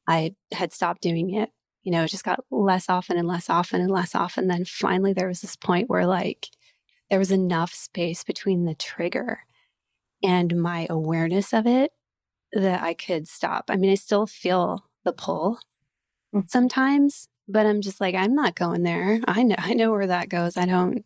[0.07, 1.51] I had stopped doing it.
[1.83, 4.49] You know, it just got less often and less often and less often.
[4.49, 6.49] Then finally there was this point where like
[7.11, 9.41] there was enough space between the trigger
[10.23, 11.93] and my awareness of it
[12.53, 13.65] that I could stop.
[13.69, 15.59] I mean, I still feel the pull
[16.35, 16.47] mm-hmm.
[16.47, 19.21] sometimes, but I'm just like, I'm not going there.
[19.29, 20.57] I know, I know where that goes.
[20.57, 21.05] I don't,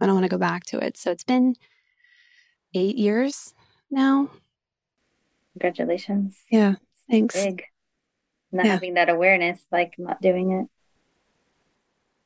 [0.00, 0.96] I don't want to go back to it.
[0.96, 1.54] So it's been
[2.74, 3.54] eight years
[3.90, 4.30] now.
[5.52, 6.36] Congratulations.
[6.50, 6.76] Yeah.
[7.10, 7.34] Thanks.
[7.34, 7.64] Big.
[8.52, 8.72] Not yeah.
[8.72, 10.68] having that awareness, like not doing it.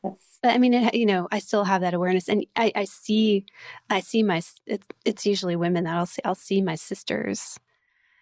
[0.02, 3.46] But I mean, it, you know, I still have that awareness, and I, I see,
[3.88, 4.42] I see my.
[4.66, 6.22] It's it's usually women that I'll see.
[6.24, 7.58] I'll see my sisters,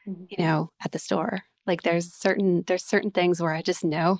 [0.06, 0.24] mm-hmm.
[0.28, 1.44] you know, at the store.
[1.66, 4.18] Like there's certain there's certain things where I just know,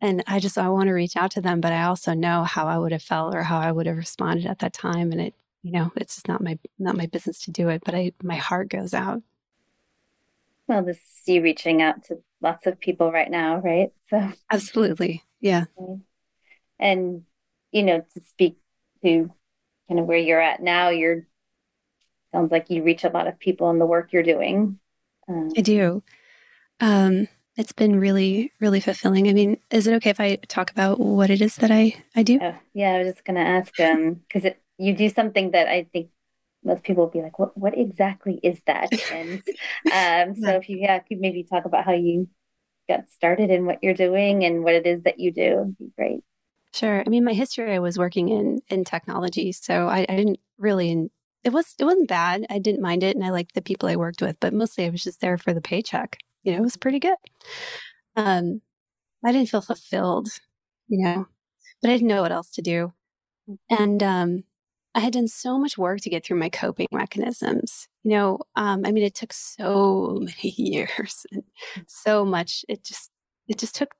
[0.00, 2.66] and I just I want to reach out to them, but I also know how
[2.66, 5.34] I would have felt or how I would have responded at that time, and it
[5.64, 7.82] you know it's just not my not my business to do it.
[7.84, 9.22] But I my heart goes out.
[10.68, 13.92] Well, this is you reaching out to lots of people right now, right?
[14.08, 15.64] So absolutely, yeah.
[15.76, 16.00] Okay
[16.82, 17.24] and
[17.72, 18.58] you know to speak
[19.04, 19.30] to
[19.88, 21.26] kind of where you're at now you're
[22.34, 24.78] sounds like you reach a lot of people in the work you're doing.
[25.28, 26.02] Um, i do.
[26.80, 29.28] Um, it's been really really fulfilling.
[29.28, 32.22] I mean is it okay if i talk about what it is that i i
[32.22, 32.40] do?
[32.40, 35.84] Oh, yeah i was just going to ask um because you do something that i
[35.92, 36.10] think
[36.64, 38.92] most people will be like what what exactly is that?
[39.10, 39.42] And
[39.90, 42.28] um so if you yeah could maybe talk about how you
[42.88, 45.92] got started in what you're doing and what it is that you do would be
[45.96, 46.24] great
[46.74, 47.02] Sure.
[47.06, 51.10] I mean, my history, I was working in in technology, so I, I didn't really.
[51.44, 52.46] It was it wasn't bad.
[52.50, 54.36] I didn't mind it, and I liked the people I worked with.
[54.40, 56.18] But mostly, I was just there for the paycheck.
[56.44, 57.16] You know, it was pretty good.
[58.16, 58.62] Um,
[59.26, 60.28] I didn't feel fulfilled,
[60.88, 61.26] you know,
[61.82, 62.92] but I didn't know what else to do,
[63.70, 64.44] and um,
[64.94, 67.88] I had done so much work to get through my coping mechanisms.
[68.04, 71.44] You know, um, I mean, it took so many years and
[71.88, 72.64] so much.
[72.68, 73.10] It just
[73.48, 73.90] it just took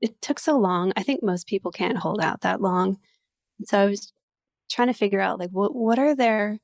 [0.00, 0.92] it took so long.
[0.96, 2.98] I think most people can't hold out that long.
[3.64, 4.12] so I was
[4.70, 6.58] trying to figure out like what what are there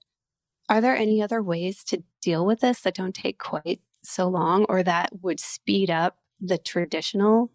[0.69, 4.65] are there any other ways to deal with this that don't take quite so long
[4.69, 7.51] or that would speed up the traditional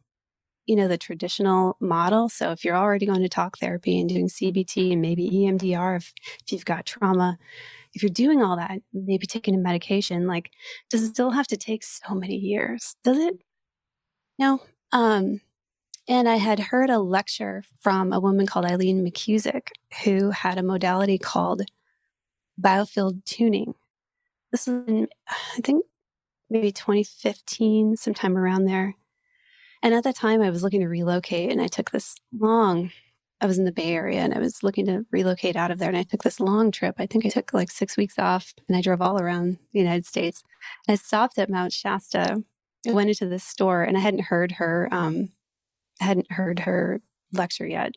[0.66, 4.28] you know the traditional model so if you're already going to talk therapy and doing
[4.28, 6.14] cbt and maybe emdr if,
[6.44, 7.38] if you've got trauma
[7.94, 10.52] if you're doing all that maybe taking a medication like
[10.90, 13.36] does it still have to take so many years does it
[14.40, 14.62] no
[14.92, 15.42] um
[16.10, 19.68] and I had heard a lecture from a woman called Eileen McKusick,
[20.04, 21.62] who had a modality called
[22.60, 23.76] biofield tuning.
[24.52, 25.86] This was in, I think,
[26.50, 28.96] maybe 2015, sometime around there.
[29.84, 32.92] And at that time, I was looking to relocate, and I took this long,
[33.40, 35.90] I was in the Bay Area, and I was looking to relocate out of there.
[35.90, 36.96] And I took this long trip.
[36.98, 40.08] I think I took like six weeks off, and I drove all around the United
[40.08, 40.42] States.
[40.88, 42.44] I stopped at Mount Shasta.
[42.86, 45.30] Went into this store, and I hadn't heard her um,
[46.00, 47.02] hadn't heard her
[47.34, 47.96] lecture yet.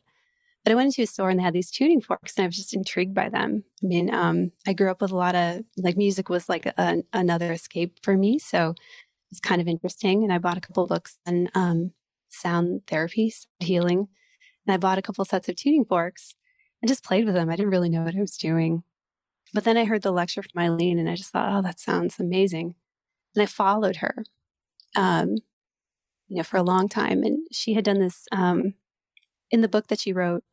[0.63, 2.55] But I went into a store and they had these tuning forks, and I was
[2.55, 3.63] just intrigued by them.
[3.83, 7.03] I mean, um, I grew up with a lot of like music was like a,
[7.11, 8.73] another escape for me, so
[9.29, 10.23] it's kind of interesting.
[10.23, 11.91] And I bought a couple books on um,
[12.29, 14.07] sound therapy, healing,
[14.65, 16.33] and I bought a couple sets of tuning forks
[16.81, 17.49] and just played with them.
[17.49, 18.83] I didn't really know what I was doing,
[19.53, 22.21] but then I heard the lecture from Eileen, and I just thought, oh, that sounds
[22.21, 22.75] amazing,
[23.35, 24.23] and I followed her.
[24.95, 25.35] Um,
[26.33, 27.21] you know, for a long time.
[27.21, 28.73] And she had done this um,
[29.51, 30.43] in the book that she wrote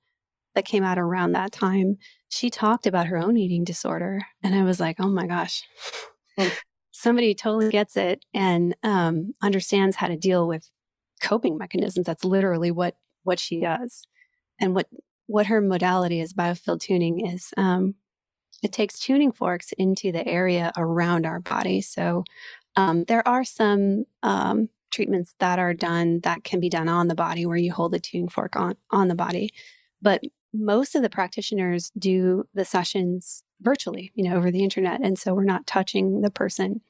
[0.55, 1.97] that came out around that time.
[2.29, 4.21] She talked about her own eating disorder.
[4.43, 5.63] And I was like, oh my gosh,
[6.93, 10.69] somebody totally gets it and um, understands how to deal with
[11.23, 12.05] coping mechanisms.
[12.05, 14.03] That's literally what what she does.
[14.61, 14.87] And what
[15.29, 17.95] what her modality is biofield tuning is um,
[18.63, 21.81] it takes tuning forks into the area around our body.
[21.81, 22.25] So
[22.77, 27.15] um, there are some um, treatments that are done that can be done on the
[27.15, 29.53] body where you hold the tuning fork on on the body.
[30.03, 30.23] But
[30.53, 35.35] most of the practitioners do the sessions virtually you know over the internet and so
[35.35, 36.81] we're not touching the person.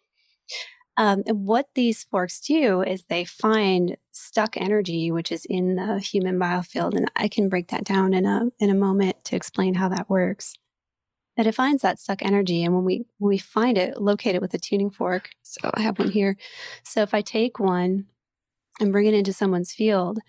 [0.97, 5.99] Um, and what these forks do is they find stuck energy which is in the
[5.99, 9.75] human biofield and i can break that down in a in a moment to explain
[9.75, 10.55] how that works
[11.37, 12.65] that it finds that stuck energy.
[12.65, 15.31] And when we when we find it, locate it with a tuning fork.
[15.43, 16.37] So I have one here.
[16.85, 18.07] So if I take one
[18.81, 20.21] and bring it into someone's field,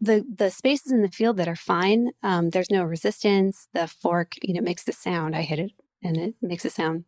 [0.00, 3.68] the the spaces in the field that are fine, um, there's no resistance.
[3.74, 5.34] The fork, you know, makes the sound.
[5.36, 7.04] I hit it and it makes a sound.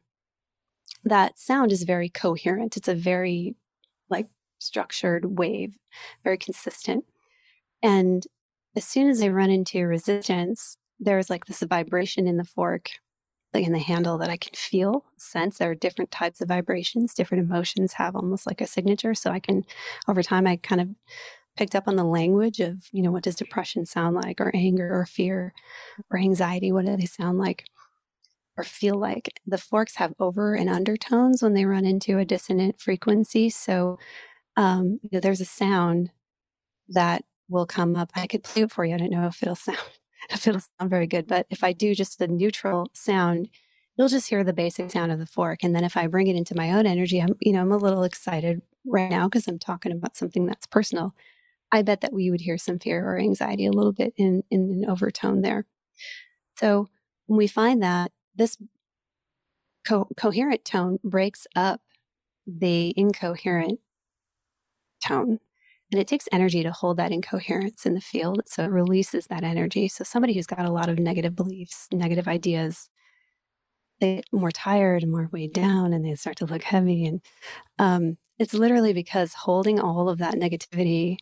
[1.04, 2.76] that sound is very coherent.
[2.76, 3.54] It's a very
[4.10, 4.28] like
[4.58, 5.78] structured wave,
[6.24, 7.04] very consistent.
[7.82, 8.26] And
[8.76, 12.90] as soon as they run into resistance, there's like this vibration in the fork,
[13.54, 15.58] like in the handle that I can feel, sense.
[15.58, 19.14] There are different types of vibrations, different emotions have almost like a signature.
[19.14, 19.64] So I can,
[20.06, 20.88] over time, I kind of
[21.56, 24.94] picked up on the language of, you know, what does depression sound like, or anger,
[24.94, 25.52] or fear,
[26.10, 26.70] or anxiety?
[26.70, 27.64] What do they sound like?
[28.56, 32.78] Or feel like the forks have over and undertones when they run into a dissonant
[32.78, 33.48] frequency.
[33.48, 33.98] So,
[34.56, 36.10] um, you know, there's a sound
[36.88, 38.10] that will come up.
[38.14, 38.94] I could play it for you.
[38.94, 39.78] I don't know if it'll sound
[40.30, 43.48] if it'll sound very good, but if I do just the neutral sound,
[43.96, 45.62] you'll just hear the basic sound of the fork.
[45.62, 47.76] And then if I bring it into my own energy, I'm you know I'm a
[47.76, 51.14] little excited right now because I'm talking about something that's personal.
[51.72, 54.82] I bet that we would hear some fear or anxiety a little bit in in
[54.84, 55.66] an overtone there.
[56.56, 56.88] So
[57.26, 58.56] when we find that this
[59.86, 61.80] co- coherent tone breaks up
[62.46, 63.80] the incoherent
[65.04, 65.38] tone
[65.90, 68.42] and it takes energy to hold that incoherence in the field.
[68.46, 69.88] So it releases that energy.
[69.88, 72.88] So somebody who's got a lot of negative beliefs, negative ideas,
[74.00, 77.06] they get more tired and more weighed down and they start to look heavy.
[77.06, 77.20] And
[77.78, 81.18] um, it's literally because holding all of that negativity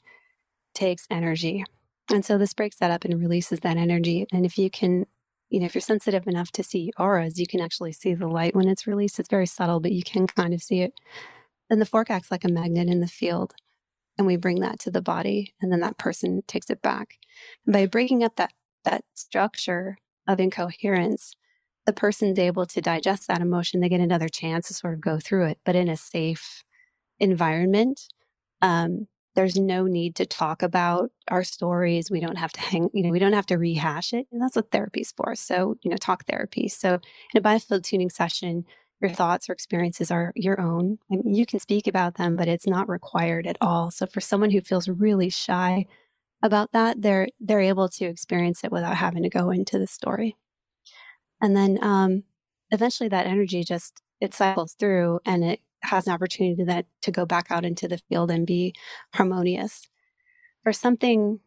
[0.74, 1.64] takes energy.
[2.10, 4.26] And so this breaks that up and releases that energy.
[4.32, 5.06] And if you can,
[5.48, 8.54] you know, if you're sensitive enough to see auras, you can actually see the light
[8.54, 9.18] when it's released.
[9.18, 10.92] It's very subtle, but you can kind of see it.
[11.70, 13.54] And the fork acts like a magnet in the field
[14.18, 17.14] and we bring that to the body and then that person takes it back.
[17.64, 18.52] And by breaking up that
[18.84, 21.34] that structure of incoherence
[21.86, 25.18] the person's able to digest that emotion they get another chance to sort of go
[25.18, 26.62] through it but in a safe
[27.18, 28.08] environment
[28.62, 32.10] um, there's no need to talk about our stories.
[32.10, 34.56] We don't have to hang you know we don't have to rehash it and that's
[34.56, 35.34] what therapy's for.
[35.34, 36.68] So you know talk therapy.
[36.68, 36.94] So
[37.34, 38.64] in a biofield tuning session
[39.00, 40.98] your thoughts or experiences are your own.
[41.08, 43.90] Mean, you can speak about them, but it's not required at all.
[43.90, 45.86] So for someone who feels really shy
[46.42, 50.36] about that, they're they're able to experience it without having to go into the story.
[51.40, 52.24] And then um,
[52.70, 57.10] eventually, that energy just it cycles through, and it has an opportunity to that to
[57.12, 58.74] go back out into the field and be
[59.14, 59.88] harmonious.
[60.64, 61.40] For something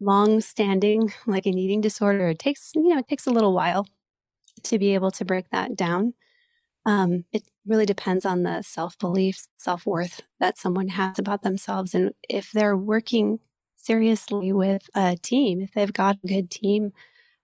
[0.00, 3.86] long standing like an eating disorder, it takes you know it takes a little while
[4.64, 6.14] to be able to break that down.
[6.86, 11.94] Um, it really depends on the self beliefs, self worth that someone has about themselves.
[11.94, 13.40] And if they're working
[13.76, 16.92] seriously with a team, if they've got a good team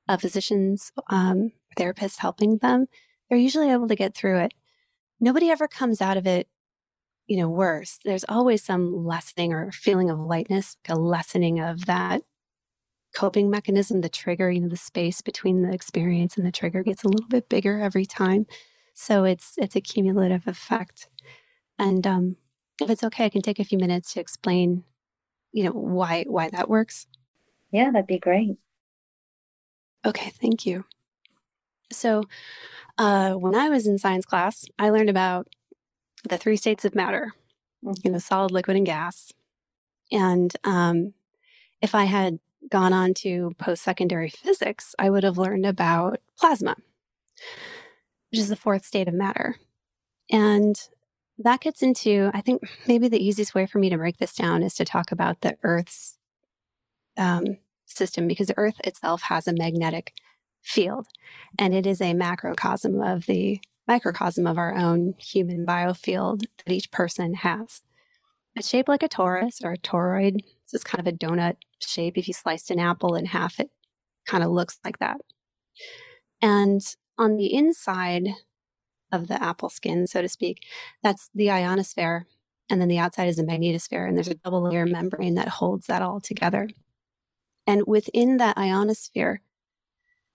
[0.08, 2.86] of physicians, um, therapists helping them,
[3.28, 4.52] they're usually able to get through it.
[5.20, 6.48] Nobody ever comes out of it,
[7.26, 7.98] you know, worse.
[8.04, 12.22] There's always some lessening or feeling of lightness, like a lessening of that
[13.14, 17.04] coping mechanism, the trigger, you know, the space between the experience and the trigger gets
[17.04, 18.46] a little bit bigger every time.
[19.00, 21.08] So it's it's a cumulative effect.
[21.78, 22.36] And um,
[22.82, 24.84] if it's okay, I can take a few minutes to explain,
[25.52, 27.06] you know, why why that works.
[27.72, 28.58] Yeah, that'd be great.
[30.04, 30.84] Okay, thank you.
[31.90, 32.24] So,
[32.98, 35.48] uh, when I was in science class, I learned about
[36.28, 37.32] the three states of matter,
[37.82, 37.94] mm-hmm.
[38.04, 39.32] you know, solid, liquid, and gas.
[40.12, 41.14] And um,
[41.80, 42.38] if I had
[42.70, 46.76] gone on to post secondary physics, I would have learned about plasma
[48.30, 49.56] which is the fourth state of matter.
[50.30, 50.76] And
[51.38, 54.62] that gets into, I think maybe the easiest way for me to break this down
[54.62, 56.18] is to talk about the Earth's
[57.16, 60.12] um, system because the Earth itself has a magnetic
[60.62, 61.06] field
[61.58, 66.90] and it is a macrocosm of the microcosm of our own human biofield that each
[66.90, 67.82] person has.
[68.54, 70.40] It's shaped like a torus or a toroid.
[70.72, 72.16] It's kind of a donut shape.
[72.16, 73.70] If you sliced an apple in half, it
[74.26, 75.16] kind of looks like that.
[76.42, 76.80] And
[77.20, 78.30] on the inside
[79.12, 80.64] of the apple skin, so to speak,
[81.02, 82.26] that's the ionosphere.
[82.70, 84.08] And then the outside is the magnetosphere.
[84.08, 86.68] And there's a double layer membrane that holds that all together.
[87.66, 89.42] And within that ionosphere,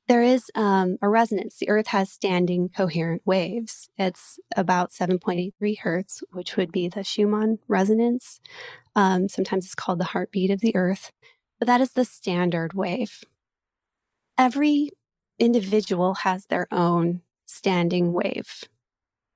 [0.08, 1.58] there is um, a resonance.
[1.58, 3.90] The Earth has standing coherent waves.
[3.98, 8.40] It's about 7.83 hertz, which would be the Schumann resonance.
[8.96, 11.12] Um, sometimes it's called the heartbeat of the Earth,
[11.58, 13.24] but that is the standard wave.
[14.38, 14.92] Every
[15.40, 18.64] individual has their own standing wave,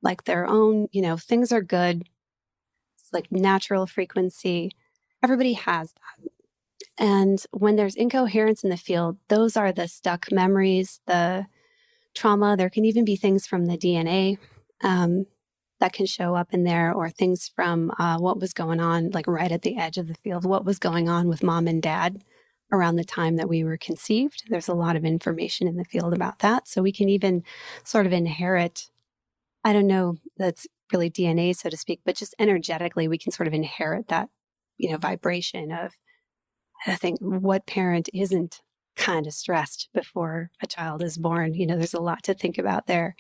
[0.02, 2.04] like their own, you know, things are good.
[2.98, 4.72] It's like natural frequency.
[5.24, 6.30] Everybody has that.
[6.98, 11.48] And when there's incoherence in the field, those are the stuck memories, the
[12.16, 12.58] trauma.
[12.58, 14.38] There can even be things from the DNA
[14.82, 15.26] um,
[15.80, 19.28] that can show up in there, or things from uh, what was going on, like
[19.28, 22.22] right at the edge of the field, what was going on with mom and dad
[22.72, 24.44] around the time that we were conceived.
[24.48, 26.68] There's a lot of information in the field about that.
[26.68, 27.44] So we can even
[27.84, 28.90] sort of inherit,
[29.64, 33.48] I don't know that's really DNA, so to speak, but just energetically, we can sort
[33.48, 34.30] of inherit that,
[34.78, 35.94] you know, vibration of,
[36.86, 38.62] I think, what parent isn't
[38.96, 41.54] kind of stressed before a child is born?
[41.54, 43.16] You know, there's a lot to think about there.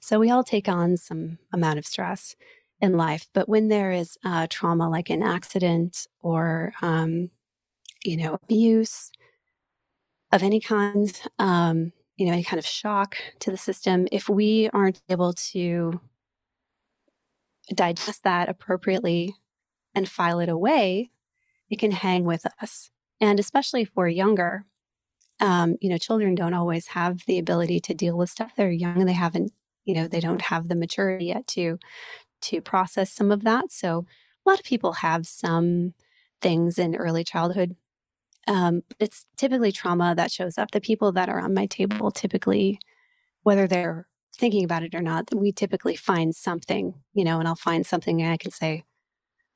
[0.00, 2.36] So we all take on some amount of stress
[2.80, 7.30] in life, but when there is uh, trauma like an accident or, um,
[8.04, 9.10] you know, abuse
[10.32, 14.68] of any kind, um, you know, any kind of shock to the system, if we
[14.72, 16.00] aren't able to
[17.74, 19.36] digest that appropriately
[19.94, 21.10] and file it away,
[21.70, 22.90] it can hang with us.
[23.20, 24.64] And especially if we're younger,
[25.40, 28.52] um, you know, children don't always have the ability to deal with stuff.
[28.56, 29.52] They're young and they haven't,
[29.84, 31.78] you know, they don't have the maturity yet to
[32.42, 33.70] to process some of that.
[33.70, 34.06] So
[34.44, 35.94] a lot of people have some
[36.40, 37.76] things in early childhood.
[38.48, 40.70] Um, it's typically trauma that shows up.
[40.72, 42.78] The people that are on my table typically,
[43.42, 47.54] whether they're thinking about it or not, we typically find something, you know, and I'll
[47.54, 48.84] find something and I can say,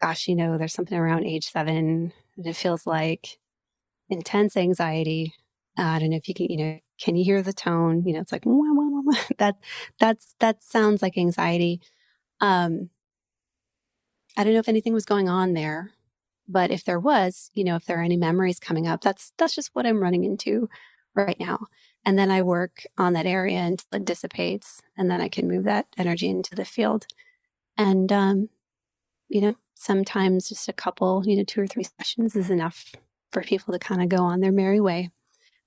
[0.00, 3.38] gosh, you know, there's something around age seven and it feels like
[4.08, 5.34] intense anxiety.
[5.78, 8.04] Uh, I don't know if you can, you know, can you hear the tone?
[8.06, 9.56] You know, it's like, wah, wah, wah, that,
[9.98, 11.80] that's, that sounds like anxiety.
[12.40, 12.90] Um,
[14.36, 15.92] I don't know if anything was going on there,
[16.48, 19.54] but if there was, you know, if there are any memories coming up, that's, that's
[19.54, 20.68] just what I'm running into
[21.14, 21.66] right now.
[22.04, 24.80] And then I work on that area until it dissipates.
[24.96, 27.06] And then I can move that energy into the field.
[27.76, 28.48] And, um,
[29.28, 32.94] you know, sometimes just a couple, you know, two or three sessions is enough
[33.32, 35.10] for people to kind of go on their merry way.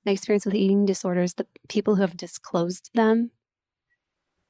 [0.05, 3.31] My experience with eating disorders, the people who have disclosed them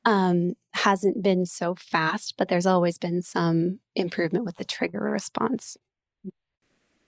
[0.06, 5.76] um, hasn't been so fast, but there's always been some improvement with the trigger response.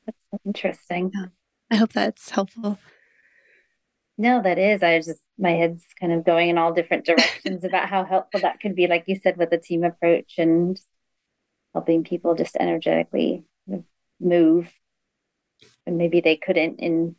[0.06, 1.12] That's interesting.
[1.14, 1.28] Yeah.
[1.70, 2.80] I hope that's helpful.
[4.18, 4.84] No, that is.
[4.84, 8.60] I just my head's kind of going in all different directions about how helpful that
[8.60, 10.80] could be, like you said, with a team approach and
[11.74, 13.44] helping people just energetically
[14.20, 14.72] move.
[15.88, 17.16] And maybe they couldn't in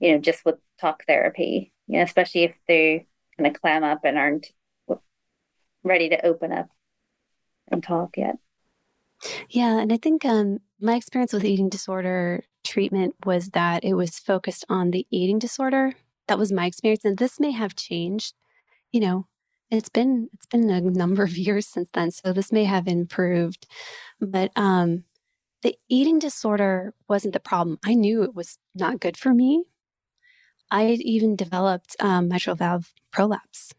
[0.00, 4.00] you know, just with talk therapy, you know, especially if they kind of clam up
[4.04, 4.48] and aren't
[5.84, 6.68] ready to open up
[7.70, 8.36] and talk yet.
[9.50, 14.18] Yeah, and I think um, my experience with eating disorder treatment was that it was
[14.18, 15.94] focused on the eating disorder.
[16.28, 18.34] That was my experience, and this may have changed.
[18.92, 19.26] You know,
[19.70, 23.66] it's been it's been a number of years since then, so this may have improved.
[24.20, 25.04] But um,
[25.62, 27.78] the eating disorder wasn't the problem.
[27.84, 29.64] I knew it was not good for me.
[30.70, 33.72] I even developed um, mitral valve prolapse.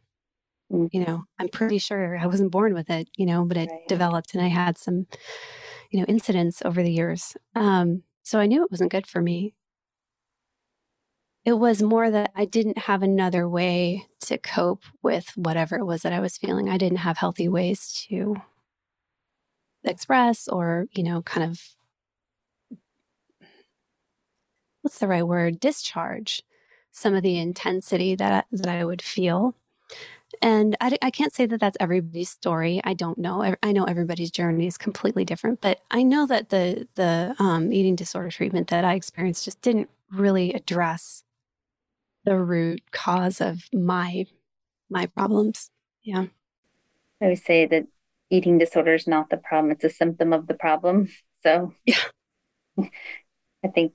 [0.71, 0.89] Mm.
[0.91, 3.09] You know, I'm pretty sure I wasn't born with it.
[3.17, 3.87] You know, but it right.
[3.87, 5.07] developed, and I had some,
[5.91, 7.35] you know, incidents over the years.
[7.55, 9.53] Um, so I knew it wasn't good for me.
[11.43, 16.03] It was more that I didn't have another way to cope with whatever it was
[16.03, 16.69] that I was feeling.
[16.69, 18.35] I didn't have healthy ways to
[19.83, 21.59] express or, you know, kind of
[24.81, 25.59] what's the right word?
[25.59, 26.43] Discharge
[26.91, 29.55] some of the intensity that that I would feel.
[30.41, 32.81] And I, I can't say that that's everybody's story.
[32.83, 33.55] I don't know.
[33.61, 37.95] I know everybody's journey is completely different, but I know that the the um, eating
[37.95, 41.23] disorder treatment that I experienced just didn't really address
[42.23, 44.25] the root cause of my
[44.89, 45.69] my problems.
[46.03, 46.25] Yeah,
[47.21, 47.87] I would say that
[48.29, 51.07] eating disorder is not the problem; it's a symptom of the problem.
[51.43, 51.95] So yeah,
[53.63, 53.93] I think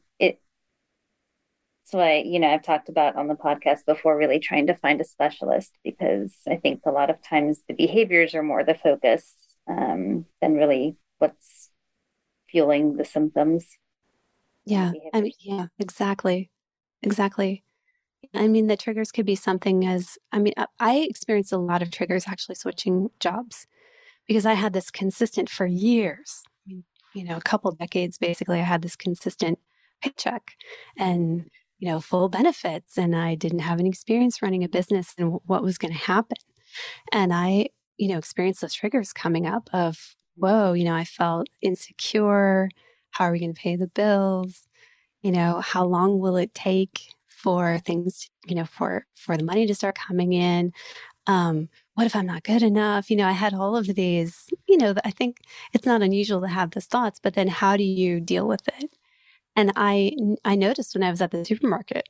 [1.87, 5.01] so I, you know, I've talked about on the podcast before really trying to find
[5.01, 9.33] a specialist because I think a lot of times the behaviors are more the focus
[9.69, 11.71] um, than really what's
[12.51, 13.69] fueling the symptoms.
[14.65, 14.91] Yeah.
[15.15, 16.51] I mean, yeah, exactly.
[17.03, 17.63] Exactly.
[18.35, 21.93] I mean, the triggers could be something as, I mean, I experienced a lot of
[21.93, 23.69] triggers actually switching jobs
[24.27, 26.83] because I had this consistent for years, you
[27.23, 29.61] know, a couple decades basically, I had this consistent
[30.03, 30.51] paycheck
[30.99, 31.49] and
[31.79, 35.63] you know, full benefits and I didn't have any experience running a business and what
[35.63, 36.39] was going to happen.
[37.13, 37.69] And I,
[37.99, 42.69] you know, experienced those triggers coming up of, whoa, you know, I felt insecure.
[43.11, 44.67] How are we going to pay the bills?
[45.23, 49.67] You know, how long will it take for things, you know, for for the money
[49.67, 50.73] to start coming in?
[51.27, 53.11] Um, what if I'm not good enough?
[53.11, 55.39] You know, I had all of these, you know, I think
[55.75, 58.91] it's not unusual to have those thoughts, but then how do you deal with it?
[59.57, 60.13] And I
[60.45, 62.09] I noticed when I was at the supermarket,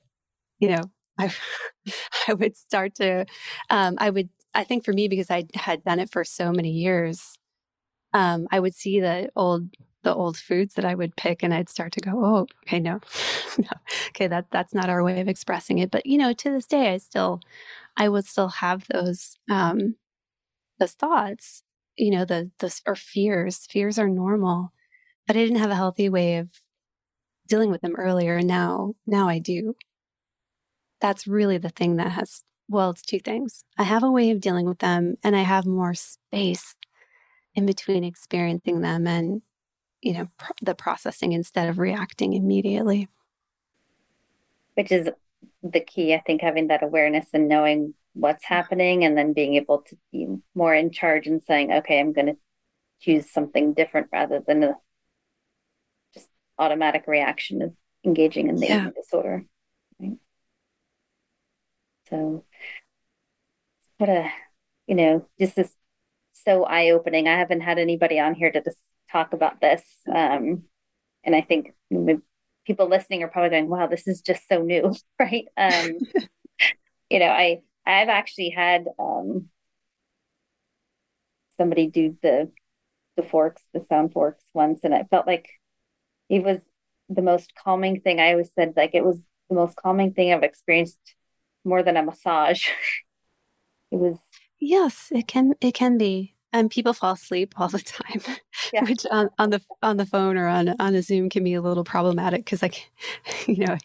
[0.60, 0.82] you know,
[1.18, 1.32] I
[2.28, 3.26] I would start to
[3.70, 6.70] um, I would I think for me because I had done it for so many
[6.70, 7.38] years,
[8.14, 9.68] um, I would see the old
[10.04, 13.00] the old foods that I would pick and I'd start to go, oh, okay, no,
[13.58, 13.68] no,
[14.10, 15.90] okay, that that's not our way of expressing it.
[15.90, 17.40] But you know, to this day, I still
[17.96, 19.96] I would still have those um,
[20.78, 21.62] those thoughts,
[21.96, 24.72] you know, the, the, or fears, fears are normal,
[25.26, 26.50] but I didn't have a healthy way of
[27.46, 28.36] dealing with them earlier.
[28.36, 29.76] And now, now I do.
[31.00, 33.64] That's really the thing that has, well, it's two things.
[33.78, 36.74] I have a way of dealing with them and I have more space
[37.54, 39.42] in between experiencing them and,
[40.02, 40.28] you know,
[40.62, 43.08] the processing instead of reacting immediately.
[44.74, 45.08] Which is
[45.62, 49.82] the key, I think, having that awareness and knowing what's happening and then being able
[49.82, 52.36] to be more in charge and saying, okay, I'm going to
[53.00, 54.74] choose something different rather than
[56.58, 58.90] automatic reaction of engaging in the yeah.
[58.94, 59.44] disorder.
[60.00, 60.18] Right?
[62.08, 62.44] So,
[63.98, 64.30] what a,
[64.86, 65.72] you know, just is
[66.44, 67.28] so eye opening.
[67.28, 68.78] I haven't had anybody on here to just
[69.10, 69.82] talk about this.
[70.12, 70.64] Um,
[71.24, 71.74] and I think
[72.66, 75.46] people listening are probably going, wow, this is just so new, right?
[75.56, 75.98] Um,
[77.10, 79.48] you know, I, I've actually had um,
[81.56, 82.50] somebody do the
[83.16, 85.48] the forks, the sound forks once, and I felt like
[86.28, 86.58] it was
[87.08, 88.20] the most calming thing.
[88.20, 90.98] I always said like it was the most calming thing I've experienced
[91.64, 92.66] more than a massage.
[93.90, 94.18] it was
[94.58, 96.34] yes, it can it can be.
[96.52, 98.22] And people fall asleep all the time,
[98.72, 98.84] yeah.
[98.84, 101.60] which on, on the on the phone or on on a Zoom can be a
[101.60, 102.90] little problematic because like,
[103.46, 103.76] you know,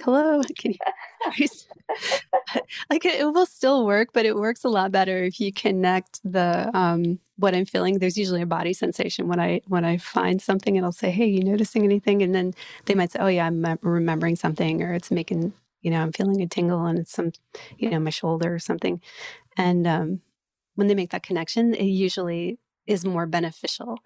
[0.00, 0.78] hello, can you?
[2.90, 6.20] like it, it will still work, but it works a lot better if you connect
[6.24, 7.98] the um what I'm feeling.
[7.98, 11.26] There's usually a body sensation when I when I find something, and I'll say, "Hey,
[11.26, 12.54] you noticing anything?" And then
[12.86, 16.40] they might say, "Oh yeah, I'm remembering something," or it's making you know I'm feeling
[16.42, 17.32] a tingle and it's some
[17.78, 19.00] you know my shoulder or something,
[19.56, 20.20] and um,
[20.76, 23.98] when they make that connection, it usually is more beneficial.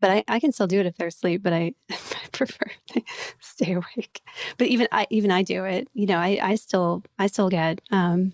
[0.00, 1.96] But I, I can still do it if they're asleep, but I, I
[2.32, 3.02] prefer to
[3.40, 4.22] stay awake.
[4.56, 5.88] But even I even I do it.
[5.94, 8.32] You know, I, I still I still get um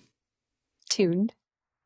[0.90, 1.32] tuned,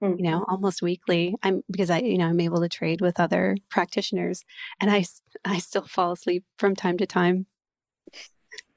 [0.03, 0.19] mm-hmm.
[0.19, 1.37] you know, almost weekly.
[1.43, 4.45] I'm because I, you know, I'm able to trade with other practitioners
[4.81, 5.05] and I
[5.45, 7.47] I still fall asleep from time to time.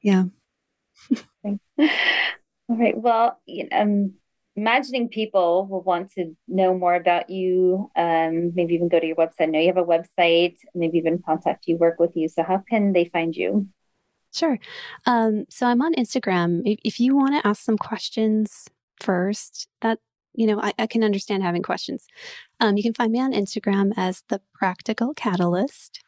[0.01, 0.25] Yeah.
[1.45, 2.97] All right.
[2.97, 3.39] Well,
[3.71, 4.13] um,
[4.55, 9.15] imagining people will want to know more about you, um, maybe even go to your
[9.15, 9.49] website.
[9.49, 12.27] Know you have a website, maybe even contact you, work with you.
[12.27, 13.67] So, how can they find you?
[14.33, 14.59] Sure.
[15.05, 16.61] Um, so, I'm on Instagram.
[16.65, 18.67] If, if you want to ask some questions
[18.99, 19.99] first, that
[20.33, 22.07] you know, I, I can understand having questions.
[22.59, 26.03] Um, you can find me on Instagram as the Practical Catalyst.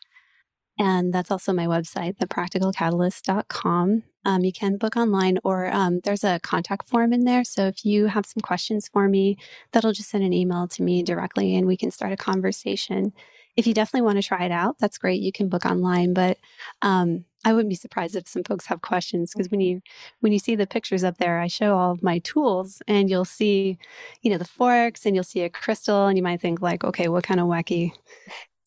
[0.79, 4.03] And that's also my website, thepracticalcatalyst.com.
[4.25, 7.43] Um, you can book online or um, there's a contact form in there.
[7.43, 9.37] So if you have some questions for me,
[9.71, 13.13] that'll just send an email to me directly and we can start a conversation.
[13.55, 15.21] If you definitely want to try it out, that's great.
[15.21, 16.37] You can book online, but
[16.81, 19.81] um, I wouldn't be surprised if some folks have questions because when you
[20.21, 23.25] when you see the pictures up there, I show all of my tools and you'll
[23.25, 23.77] see,
[24.21, 27.09] you know, the forks and you'll see a crystal and you might think like, okay,
[27.09, 27.91] what kind of wacky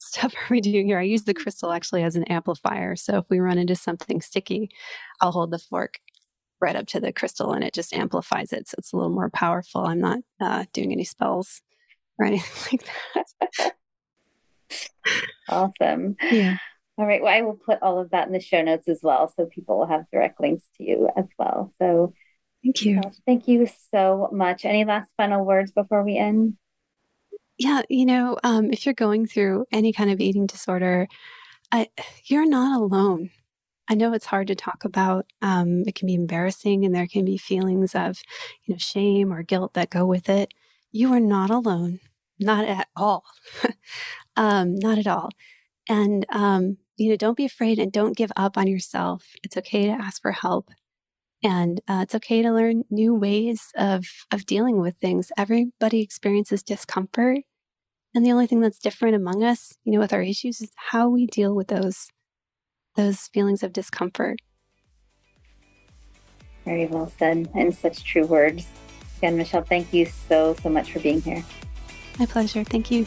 [0.07, 0.99] stuff are we doing here?
[0.99, 2.97] I use the crystal actually as an amplifier.
[2.97, 4.71] So if we run into something sticky,
[5.21, 5.99] I'll hold the fork
[6.61, 8.69] right up to the crystal and it just amplifies it.
[8.69, 9.85] So it's a little more powerful.
[9.85, 11.61] I'm not uh, doing any spells
[12.19, 12.81] or anything
[13.15, 13.75] like that.
[15.49, 16.17] awesome.
[16.23, 16.57] Yeah.
[16.99, 17.23] All right.
[17.23, 19.33] Well, I will put all of that in the show notes as well.
[19.37, 21.73] So people will have direct links to you as well.
[21.79, 22.15] So
[22.65, 23.01] thank you.
[23.27, 24.65] thank you so much.
[24.65, 26.57] Any last final words before we end?
[27.59, 31.09] Yeah, you know, um, if you're going through any kind of eating disorder,
[31.73, 31.89] I,
[32.27, 33.31] you're not alone.
[33.89, 35.27] I know it's hard to talk about.
[35.43, 38.19] Um, it can be embarrassing, and there can be feelings of,
[38.65, 40.53] you know, shame or guilt that go with it.
[40.93, 42.01] You are not alone,
[42.41, 43.25] not at all,
[44.37, 45.31] um, not at all.
[45.89, 49.25] And um, you know, don't be afraid and don't give up on yourself.
[49.45, 50.71] It's okay to ask for help.
[51.43, 55.31] And uh, it's okay to learn new ways of, of dealing with things.
[55.37, 57.41] Everybody experiences discomfort.
[58.15, 61.09] And the only thing that's different among us, you know, with our issues is how
[61.09, 62.09] we deal with those,
[62.95, 64.39] those feelings of discomfort.
[66.65, 68.67] Very well said, and such true words.
[69.19, 71.45] Again, Michelle, thank you so, so much for being here.
[72.19, 72.65] My pleasure.
[72.65, 73.07] Thank you.